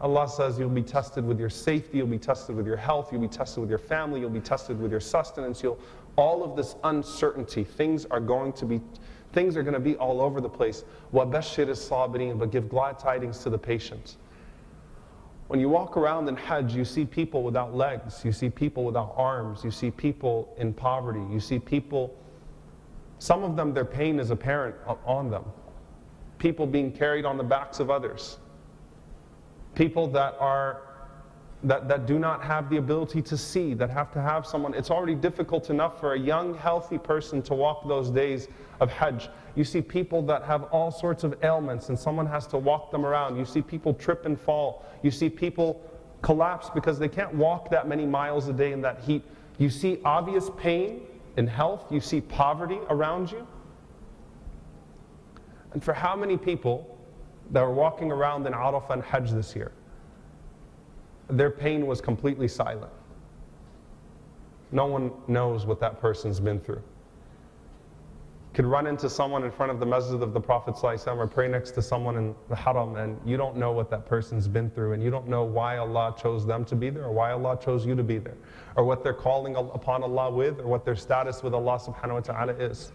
Allah 0.01 0.27
says 0.27 0.59
you'll 0.59 0.69
be 0.69 0.83
tested 0.83 1.25
with 1.25 1.39
your 1.39 1.49
safety, 1.49 1.97
you'll 1.97 2.07
be 2.07 2.19
tested 2.19 2.55
with 2.55 2.67
your 2.67 2.77
health, 2.77 3.11
you'll 3.11 3.21
be 3.21 3.27
tested 3.27 3.61
with 3.61 3.69
your 3.69 3.79
family, 3.79 4.19
you'll 4.19 4.29
be 4.29 4.41
tested 4.41 4.79
with 4.79 4.91
your 4.91 4.99
sustenance, 4.99 5.63
you'll 5.63 5.79
all 6.17 6.43
of 6.43 6.55
this 6.55 6.75
uncertainty, 6.83 7.63
things 7.63 8.05
are 8.05 8.19
going 8.19 8.53
to 8.53 8.65
be 8.65 8.81
things 9.33 9.57
are 9.57 9.63
going 9.63 9.73
to 9.73 9.79
be 9.79 9.97
all 9.97 10.21
over 10.21 10.39
the 10.39 10.49
place. 10.49 10.85
وَبَشِّرِ 11.13 11.67
الصَّابِرِينَ 11.67 12.39
But 12.39 12.51
give 12.51 12.69
glad 12.69 12.97
tidings 12.97 13.39
to 13.39 13.49
the 13.49 13.57
patients. 13.57 14.17
When 15.50 15.58
you 15.58 15.68
walk 15.68 15.96
around 15.96 16.28
in 16.28 16.36
Hajj, 16.36 16.76
you 16.76 16.84
see 16.84 17.04
people 17.04 17.42
without 17.42 17.74
legs, 17.74 18.24
you 18.24 18.30
see 18.30 18.48
people 18.48 18.84
without 18.84 19.14
arms, 19.16 19.64
you 19.64 19.72
see 19.72 19.90
people 19.90 20.54
in 20.58 20.72
poverty, 20.72 21.24
you 21.28 21.40
see 21.40 21.58
people, 21.58 22.16
some 23.18 23.42
of 23.42 23.56
them, 23.56 23.74
their 23.74 23.84
pain 23.84 24.20
is 24.20 24.30
apparent 24.30 24.76
on 25.04 25.28
them. 25.28 25.42
People 26.38 26.68
being 26.68 26.92
carried 26.92 27.24
on 27.24 27.36
the 27.36 27.42
backs 27.42 27.80
of 27.80 27.90
others. 27.90 28.38
People 29.74 30.06
that 30.12 30.36
are 30.38 30.82
that, 31.64 31.88
that 31.88 32.06
do 32.06 32.18
not 32.18 32.42
have 32.42 32.70
the 32.70 32.78
ability 32.78 33.20
to 33.20 33.36
see, 33.36 33.74
that 33.74 33.90
have 33.90 34.10
to 34.12 34.20
have 34.20 34.46
someone. 34.46 34.72
It's 34.72 34.90
already 34.90 35.14
difficult 35.14 35.68
enough 35.68 36.00
for 36.00 36.14
a 36.14 36.18
young, 36.18 36.54
healthy 36.54 36.96
person 36.96 37.42
to 37.42 37.54
walk 37.54 37.86
those 37.86 38.10
days 38.10 38.48
of 38.80 38.90
Hajj. 38.90 39.28
You 39.56 39.64
see 39.64 39.82
people 39.82 40.22
that 40.22 40.42
have 40.44 40.64
all 40.64 40.90
sorts 40.90 41.22
of 41.22 41.36
ailments 41.44 41.90
and 41.90 41.98
someone 41.98 42.26
has 42.26 42.46
to 42.48 42.58
walk 42.58 42.90
them 42.90 43.04
around. 43.04 43.36
You 43.36 43.44
see 43.44 43.60
people 43.60 43.92
trip 43.92 44.24
and 44.24 44.40
fall. 44.40 44.86
You 45.02 45.10
see 45.10 45.28
people 45.28 45.82
collapse 46.22 46.70
because 46.70 46.98
they 46.98 47.08
can't 47.08 47.34
walk 47.34 47.70
that 47.70 47.86
many 47.86 48.06
miles 48.06 48.48
a 48.48 48.52
day 48.52 48.72
in 48.72 48.80
that 48.82 49.00
heat. 49.00 49.22
You 49.58 49.68
see 49.68 49.98
obvious 50.04 50.50
pain 50.56 51.02
in 51.36 51.46
health. 51.46 51.92
You 51.92 52.00
see 52.00 52.22
poverty 52.22 52.78
around 52.88 53.30
you. 53.30 53.46
And 55.72 55.84
for 55.84 55.92
how 55.92 56.16
many 56.16 56.38
people 56.38 56.98
that 57.50 57.60
were 57.60 57.74
walking 57.74 58.10
around 58.10 58.46
in 58.46 58.54
Arafah 58.54 58.90
and 58.90 59.02
Hajj 59.02 59.32
this 59.32 59.54
year, 59.54 59.72
their 61.30 61.50
pain 61.50 61.86
was 61.86 62.00
completely 62.00 62.48
silent. 62.48 62.92
No 64.72 64.86
one 64.86 65.10
knows 65.26 65.66
what 65.66 65.80
that 65.80 66.00
person's 66.00 66.40
been 66.40 66.60
through. 66.60 66.82
Could 68.52 68.66
run 68.66 68.86
into 68.88 69.08
someone 69.08 69.44
in 69.44 69.50
front 69.50 69.70
of 69.70 69.78
the 69.78 69.86
masjid 69.86 70.20
of 70.20 70.32
the 70.32 70.40
Prophet 70.40 70.74
or 71.06 71.26
pray 71.28 71.46
next 71.46 71.70
to 71.72 71.82
someone 71.82 72.16
in 72.16 72.34
the 72.48 72.56
haram, 72.56 72.96
and 72.96 73.18
you 73.24 73.36
don't 73.36 73.56
know 73.56 73.70
what 73.70 73.90
that 73.90 74.06
person's 74.06 74.48
been 74.48 74.70
through, 74.70 74.92
and 74.92 75.02
you 75.02 75.10
don't 75.10 75.28
know 75.28 75.44
why 75.44 75.78
Allah 75.78 76.14
chose 76.20 76.44
them 76.44 76.64
to 76.64 76.74
be 76.74 76.90
there, 76.90 77.04
or 77.04 77.12
why 77.12 77.30
Allah 77.30 77.58
chose 77.62 77.86
you 77.86 77.94
to 77.94 78.02
be 78.02 78.18
there, 78.18 78.36
or 78.76 78.84
what 78.84 79.04
they're 79.04 79.14
calling 79.14 79.54
upon 79.54 80.02
Allah 80.02 80.30
with, 80.30 80.58
or 80.58 80.66
what 80.66 80.84
their 80.84 80.96
status 80.96 81.44
with 81.44 81.54
Allah 81.54 81.78
subhanahu 81.78 82.14
wa 82.14 82.20
ta'ala 82.20 82.52
is. 82.54 82.92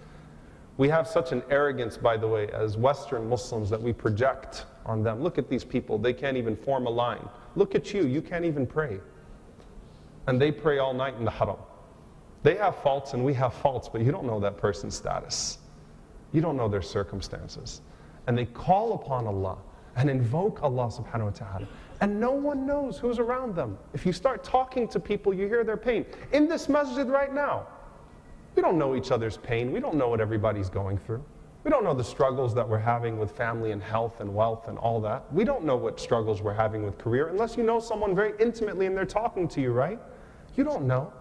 We 0.78 0.90
have 0.90 1.08
such 1.08 1.32
an 1.32 1.42
arrogance, 1.50 1.98
by 1.98 2.18
the 2.18 2.28
way, 2.28 2.50
as 2.52 2.76
Western 2.78 3.30
Muslims 3.30 3.70
that 3.70 3.82
we 3.82 3.94
project 3.94 4.66
on 4.86 5.04
them. 5.04 5.22
Look 5.22 5.38
at 5.38 5.50
these 5.50 5.64
people, 5.64 5.98
they 5.98 6.14
can't 6.14 6.36
even 6.36 6.56
form 6.56 6.86
a 6.86 6.90
line. 6.90 7.28
Look 7.56 7.76
at 7.76 7.94
you, 7.94 8.06
you 8.06 8.22
can't 8.22 8.44
even 8.44 8.68
pray. 8.68 9.00
And 10.28 10.42
they 10.42 10.52
pray 10.52 10.80
all 10.80 10.94
night 10.94 11.16
in 11.18 11.24
the 11.24 11.32
haram. 11.32 11.58
They 12.44 12.56
have 12.56 12.76
faults 12.78 13.14
and 13.14 13.24
we 13.24 13.34
have 13.36 13.54
faults, 13.54 13.90
but 13.90 14.02
you 14.02 14.12
don't 14.12 14.26
know 14.26 14.40
that 14.42 14.58
person's 14.58 14.96
status. 14.96 15.60
You 16.32 16.42
don't 16.42 16.58
know 16.58 16.68
their 16.68 16.82
circumstances. 16.82 17.82
And 18.28 18.38
they 18.38 18.46
call 18.46 18.94
upon 18.94 19.28
Allah 19.28 19.58
and 19.96 20.10
invoke 20.10 20.62
Allah 20.62 20.88
subhanahu 20.88 21.26
wa 21.26 21.30
ta'ala. 21.30 21.68
And 22.02 22.20
no 22.20 22.32
one 22.32 22.68
knows 22.68 22.98
who's 22.98 23.20
around 23.20 23.56
them. 23.56 23.78
If 23.94 24.06
you 24.06 24.12
start 24.12 24.44
talking 24.44 24.88
to 24.90 25.00
people, 25.00 25.34
you 25.34 25.48
hear 25.48 25.64
their 25.64 25.78
pain. 25.78 26.06
In 26.34 26.48
this 26.48 26.68
masjid 26.68 27.08
right 27.08 27.34
now, 27.34 27.68
we 28.56 28.62
don't 28.62 28.78
know 28.78 28.96
each 28.96 29.12
other's 29.12 29.38
pain. 29.38 29.72
We 29.72 29.80
don't 29.80 29.96
know 29.96 30.08
what 30.08 30.22
everybody's 30.22 30.70
going 30.70 30.98
through. 30.98 31.24
We 31.64 31.72
don't 31.72 31.84
know 31.84 31.96
the 31.96 32.04
struggles 32.04 32.54
that 32.54 32.68
we're 32.68 32.78
having 32.78 33.18
with 33.18 33.32
family 33.32 33.72
and 33.72 33.82
health 33.82 34.22
and 34.22 34.34
wealth 34.34 34.68
and 34.68 34.78
all 34.78 35.02
that. 35.02 35.32
We 35.34 35.44
don't 35.44 35.66
know 35.66 35.76
what 35.76 36.00
struggles 36.00 36.42
we're 36.42 36.54
having 36.54 36.84
with 36.84 36.98
career 37.00 37.28
unless 37.30 37.58
you 37.58 37.64
know 37.64 37.80
someone 37.80 38.16
very 38.16 38.34
intimately 38.40 38.86
and 38.86 38.96
they're 38.96 39.04
talking 39.04 39.48
to 39.48 39.62
you, 39.62 39.72
right? 39.72 40.00
You 40.56 40.64
don't 40.64 40.86
know. 40.86 41.12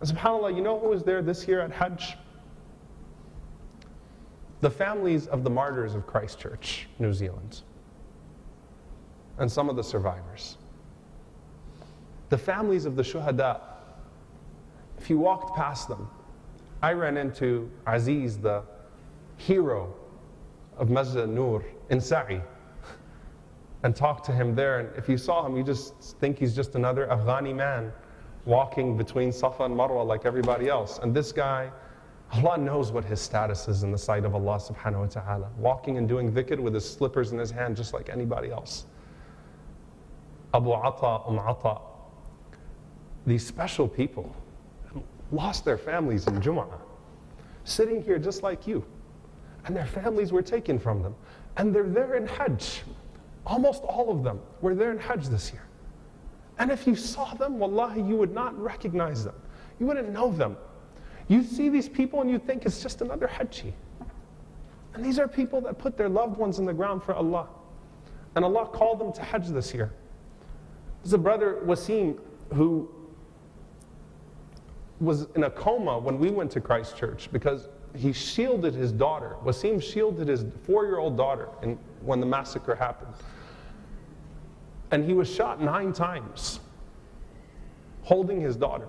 And 0.00 0.08
subhanAllah, 0.08 0.56
you 0.56 0.62
know 0.62 0.78
who 0.78 0.88
was 0.88 1.02
there 1.02 1.20
this 1.22 1.46
year 1.46 1.60
at 1.60 1.70
Hajj? 1.70 2.16
The 4.62 4.70
families 4.70 5.26
of 5.26 5.44
the 5.44 5.50
martyrs 5.50 5.94
of 5.94 6.06
Christchurch, 6.06 6.88
New 6.98 7.12
Zealand, 7.12 7.60
and 9.36 9.52
some 9.52 9.68
of 9.68 9.76
the 9.76 9.84
survivors. 9.84 10.56
The 12.30 12.38
families 12.38 12.86
of 12.86 12.96
the 12.96 13.02
shuhada. 13.02 13.60
If 15.04 15.10
you 15.10 15.18
walked 15.18 15.54
past 15.54 15.86
them, 15.86 16.08
I 16.80 16.94
ran 16.94 17.18
into 17.18 17.70
Aziz, 17.86 18.38
the 18.38 18.62
hero 19.36 19.94
of 20.78 20.88
Masjid 20.88 21.28
Nur 21.28 21.62
in 21.90 22.00
Sa'i 22.00 22.40
and 23.82 23.94
talked 23.94 24.24
to 24.24 24.32
him 24.32 24.54
there. 24.54 24.78
And 24.80 24.96
if 24.96 25.06
you 25.06 25.18
saw 25.18 25.44
him, 25.44 25.58
you 25.58 25.62
just 25.62 26.16
think 26.20 26.38
he's 26.38 26.56
just 26.56 26.74
another 26.74 27.06
Afghani 27.08 27.54
man 27.54 27.92
walking 28.46 28.96
between 28.96 29.30
Safa 29.30 29.64
and 29.64 29.76
Marwa 29.76 30.06
like 30.06 30.24
everybody 30.24 30.70
else. 30.70 30.98
And 31.02 31.14
this 31.14 31.32
guy, 31.32 31.70
Allah 32.32 32.56
knows 32.56 32.90
what 32.90 33.04
his 33.04 33.20
status 33.20 33.68
is 33.68 33.82
in 33.82 33.92
the 33.92 33.98
sight 33.98 34.24
of 34.24 34.34
Allah 34.34 34.56
subhanahu 34.56 35.00
wa 35.00 35.06
ta'ala. 35.06 35.50
Walking 35.58 35.98
and 35.98 36.08
doing 36.08 36.32
dhikr 36.32 36.58
with 36.58 36.72
his 36.72 36.90
slippers 36.90 37.30
in 37.30 37.38
his 37.38 37.50
hand 37.50 37.76
just 37.76 37.92
like 37.92 38.08
anybody 38.08 38.50
else. 38.50 38.86
Abu 40.54 40.72
Ata, 40.72 41.28
Um 41.28 41.38
Ata. 41.38 41.82
These 43.26 43.46
special 43.46 43.86
people 43.86 44.34
lost 45.34 45.64
their 45.64 45.78
families 45.78 46.26
in 46.26 46.40
Jum'ah. 46.40 46.80
Sitting 47.64 48.02
here 48.02 48.18
just 48.18 48.42
like 48.42 48.66
you 48.66 48.84
and 49.64 49.74
their 49.74 49.86
families 49.86 50.32
were 50.32 50.42
taken 50.42 50.78
from 50.78 51.02
them. 51.02 51.14
And 51.56 51.74
they're 51.74 51.88
there 51.88 52.14
in 52.14 52.26
Hajj. 52.26 52.82
Almost 53.46 53.82
all 53.82 54.10
of 54.10 54.22
them 54.22 54.40
were 54.60 54.74
there 54.74 54.90
in 54.90 54.98
Hajj 54.98 55.28
this 55.28 55.52
year. 55.52 55.62
And 56.58 56.70
if 56.70 56.86
you 56.86 56.94
saw 56.94 57.34
them, 57.34 57.58
wallahi, 57.58 58.02
you 58.02 58.16
would 58.16 58.32
not 58.32 58.58
recognize 58.60 59.24
them. 59.24 59.34
You 59.80 59.86
wouldn't 59.86 60.12
know 60.12 60.30
them. 60.30 60.56
You 61.28 61.42
see 61.42 61.68
these 61.68 61.88
people 61.88 62.20
and 62.20 62.30
you 62.30 62.38
think 62.38 62.66
it's 62.66 62.82
just 62.82 63.00
another 63.00 63.26
Hajji. 63.26 63.72
And 64.94 65.04
these 65.04 65.18
are 65.18 65.26
people 65.26 65.60
that 65.62 65.78
put 65.78 65.96
their 65.96 66.08
loved 66.08 66.36
ones 66.36 66.58
in 66.58 66.64
the 66.64 66.72
ground 66.72 67.02
for 67.02 67.14
Allah. 67.14 67.48
And 68.36 68.44
Allah 68.44 68.66
called 68.66 69.00
them 69.00 69.12
to 69.14 69.22
Hajj 69.22 69.48
this 69.48 69.74
year. 69.74 69.92
There's 71.02 71.14
a 71.14 71.18
brother, 71.18 71.60
Wasim, 71.64 72.18
who 72.52 72.88
was 75.00 75.26
in 75.34 75.44
a 75.44 75.50
coma 75.50 75.98
when 75.98 76.18
we 76.18 76.30
went 76.30 76.50
to 76.52 76.60
Christchurch 76.60 77.28
because 77.32 77.68
he 77.96 78.12
shielded 78.12 78.74
his 78.74 78.92
daughter. 78.92 79.36
Wasim 79.44 79.82
shielded 79.82 80.28
his 80.28 80.44
four 80.64 80.84
year 80.84 80.98
old 80.98 81.16
daughter 81.16 81.48
in, 81.62 81.78
when 82.02 82.20
the 82.20 82.26
massacre 82.26 82.74
happened. 82.74 83.14
And 84.90 85.04
he 85.04 85.14
was 85.14 85.32
shot 85.32 85.60
nine 85.60 85.92
times, 85.92 86.60
holding 88.02 88.40
his 88.40 88.56
daughter. 88.56 88.88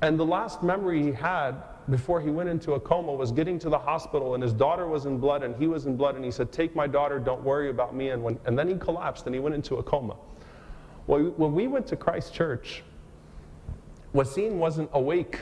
And 0.00 0.18
the 0.18 0.26
last 0.26 0.62
memory 0.62 1.02
he 1.02 1.12
had 1.12 1.62
before 1.90 2.20
he 2.20 2.30
went 2.30 2.48
into 2.48 2.72
a 2.72 2.80
coma 2.80 3.12
was 3.12 3.32
getting 3.32 3.58
to 3.60 3.68
the 3.68 3.78
hospital, 3.78 4.34
and 4.34 4.42
his 4.42 4.52
daughter 4.52 4.86
was 4.86 5.06
in 5.06 5.18
blood, 5.18 5.42
and 5.42 5.54
he 5.56 5.66
was 5.66 5.86
in 5.86 5.96
blood, 5.96 6.16
and 6.16 6.24
he 6.24 6.30
said, 6.30 6.52
Take 6.52 6.74
my 6.74 6.86
daughter, 6.86 7.18
don't 7.18 7.42
worry 7.42 7.70
about 7.70 7.94
me. 7.94 8.10
And, 8.10 8.22
when, 8.22 8.38
and 8.46 8.58
then 8.58 8.68
he 8.68 8.76
collapsed 8.76 9.26
and 9.26 9.34
he 9.34 9.40
went 9.40 9.54
into 9.54 9.76
a 9.76 9.82
coma. 9.82 10.16
Well, 11.06 11.32
when 11.36 11.52
we 11.52 11.66
went 11.66 11.86
to 11.88 11.96
Christchurch, 11.96 12.82
Wasim 14.14 14.52
wasn't 14.52 14.90
awake 14.92 15.40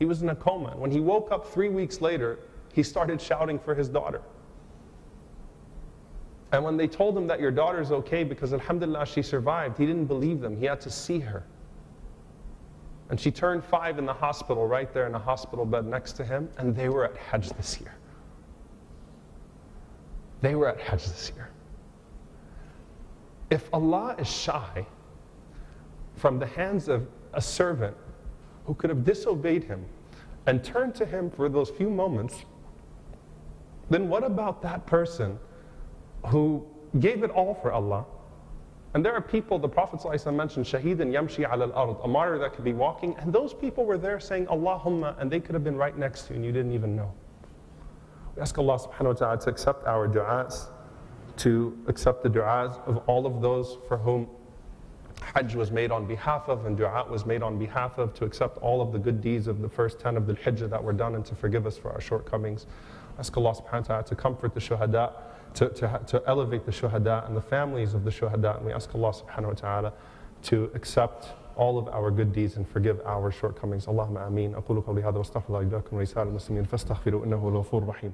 he 0.00 0.06
was 0.06 0.22
in 0.22 0.30
a 0.30 0.34
coma. 0.34 0.74
When 0.76 0.90
he 0.90 0.98
woke 0.98 1.30
up 1.30 1.46
three 1.52 1.68
weeks 1.68 2.00
later, 2.00 2.38
he 2.72 2.82
started 2.82 3.20
shouting 3.20 3.58
for 3.58 3.74
his 3.74 3.88
daughter. 3.88 4.22
And 6.52 6.64
when 6.64 6.78
they 6.78 6.88
told 6.88 7.16
him 7.16 7.26
that 7.26 7.38
your 7.38 7.50
daughter's 7.50 7.92
okay 7.92 8.24
because 8.24 8.54
Alhamdulillah 8.54 9.04
she 9.04 9.20
survived, 9.20 9.76
he 9.76 9.84
didn't 9.84 10.06
believe 10.06 10.40
them. 10.40 10.56
He 10.56 10.64
had 10.64 10.80
to 10.80 10.90
see 10.90 11.20
her. 11.20 11.44
And 13.10 13.20
she 13.20 13.30
turned 13.30 13.62
five 13.62 13.98
in 13.98 14.06
the 14.06 14.14
hospital, 14.14 14.66
right 14.66 14.90
there 14.92 15.06
in 15.06 15.14
a 15.14 15.18
hospital 15.18 15.66
bed 15.66 15.84
next 15.84 16.12
to 16.12 16.24
him, 16.24 16.48
and 16.56 16.74
they 16.74 16.88
were 16.88 17.04
at 17.04 17.16
Hajj 17.16 17.50
this 17.50 17.78
year. 17.78 17.94
They 20.40 20.54
were 20.54 20.68
at 20.68 20.80
Hajj 20.80 21.04
this 21.04 21.30
year. 21.36 21.50
If 23.50 23.68
Allah 23.74 24.14
is 24.18 24.30
shy, 24.30 24.86
from 26.16 26.38
the 26.38 26.46
hands 26.46 26.88
of 26.88 27.06
a 27.34 27.40
servant 27.40 27.96
who 28.64 28.74
could 28.74 28.90
have 28.90 29.04
disobeyed 29.04 29.64
him 29.64 29.84
and 30.46 30.62
turned 30.64 30.94
to 30.96 31.04
him 31.04 31.30
for 31.30 31.48
those 31.48 31.70
few 31.70 31.90
moments, 31.90 32.44
then 33.88 34.08
what 34.08 34.24
about 34.24 34.62
that 34.62 34.86
person 34.86 35.38
who 36.26 36.66
gave 36.98 37.22
it 37.22 37.30
all 37.30 37.54
for 37.54 37.72
Allah? 37.72 38.04
And 38.94 39.04
there 39.04 39.14
are 39.14 39.20
people, 39.20 39.58
the 39.58 39.68
Prophet 39.68 40.00
ﷺ 40.00 40.34
mentioned, 40.34 40.66
Shaheed 40.66 41.00
and 41.00 41.12
Yamshi 41.14 41.44
al 41.44 41.72
ard, 41.72 41.96
a 42.02 42.08
martyr 42.08 42.38
that 42.38 42.54
could 42.54 42.64
be 42.64 42.72
walking, 42.72 43.14
and 43.18 43.32
those 43.32 43.54
people 43.54 43.84
were 43.84 43.98
there 43.98 44.18
saying, 44.18 44.46
Allahumma, 44.46 45.20
and 45.20 45.30
they 45.30 45.38
could 45.38 45.54
have 45.54 45.62
been 45.62 45.76
right 45.76 45.96
next 45.96 46.22
to 46.22 46.30
you 46.30 46.36
and 46.36 46.44
you 46.44 46.50
didn't 46.50 46.72
even 46.72 46.96
know. 46.96 47.12
We 48.34 48.42
ask 48.42 48.58
Allah 48.58 48.78
subhanahu 48.78 49.06
wa 49.06 49.12
ta'ala 49.12 49.40
to 49.42 49.50
accept 49.50 49.86
our 49.86 50.08
du'as, 50.08 50.68
to 51.38 51.78
accept 51.86 52.22
the 52.22 52.30
du'as 52.30 52.78
of 52.86 52.98
all 53.06 53.26
of 53.26 53.40
those 53.40 53.78
for 53.86 53.96
whom 53.96 54.28
Hajj 55.21 55.55
was 55.55 55.71
made 55.71 55.91
on 55.91 56.05
behalf 56.05 56.47
of 56.47 56.65
and 56.65 56.77
dua 56.77 57.05
was 57.09 57.25
made 57.25 57.41
on 57.41 57.57
behalf 57.57 57.97
of, 57.97 58.13
to 58.15 58.25
accept 58.25 58.57
all 58.59 58.81
of 58.81 58.91
the 58.91 58.99
good 58.99 59.21
deeds 59.21 59.47
of 59.47 59.61
the 59.61 59.69
first 59.69 59.99
10 59.99 60.17
of 60.17 60.27
the 60.27 60.33
Hijjah 60.33 60.69
that 60.69 60.83
were 60.83 60.93
done 60.93 61.15
and 61.15 61.25
to 61.25 61.35
forgive 61.35 61.65
us 61.65 61.77
for 61.77 61.91
our 61.91 62.01
shortcomings. 62.01 62.67
Ask 63.17 63.35
Allah 63.37 63.53
subhanahu 63.53 63.71
wa 63.71 63.87
ta'ala 63.87 64.03
to 64.03 64.15
comfort 64.15 64.53
the 64.53 64.59
shuhada, 64.59 65.13
to, 65.55 65.69
to, 65.69 66.01
to 66.07 66.23
elevate 66.27 66.65
the 66.65 66.71
shuhada 66.71 67.25
and 67.27 67.35
the 67.35 67.41
families 67.41 67.93
of 67.93 68.03
the 68.03 68.11
shuhada. 68.11 68.57
And 68.57 68.65
we 68.65 68.73
ask 68.73 68.93
Allah 68.93 69.13
subhanahu 69.13 69.47
wa 69.47 69.53
ta'ala 69.53 69.93
to 70.43 70.69
accept 70.75 71.29
all 71.55 71.77
of 71.77 71.87
our 71.87 72.11
good 72.11 72.33
deeds 72.33 72.57
and 72.57 72.67
forgive 72.67 72.99
our 73.05 73.31
shortcomings. 73.31 73.85
Allahumma 73.85 74.27
ameen. 74.27 74.53
أقول 74.53 74.83
قولي 74.85 75.03
هذا 75.03 75.17
واستغفر 75.17 75.47
الله 75.47 75.77
لكم 75.77 75.97
ولسائر 75.97 76.27
المسلمين 76.27 76.63
فاستغفروا 76.63 77.25
إنه 77.25 77.37
هو 77.37 77.49
الغفور 77.49 77.83
الرحيم. 77.83 78.13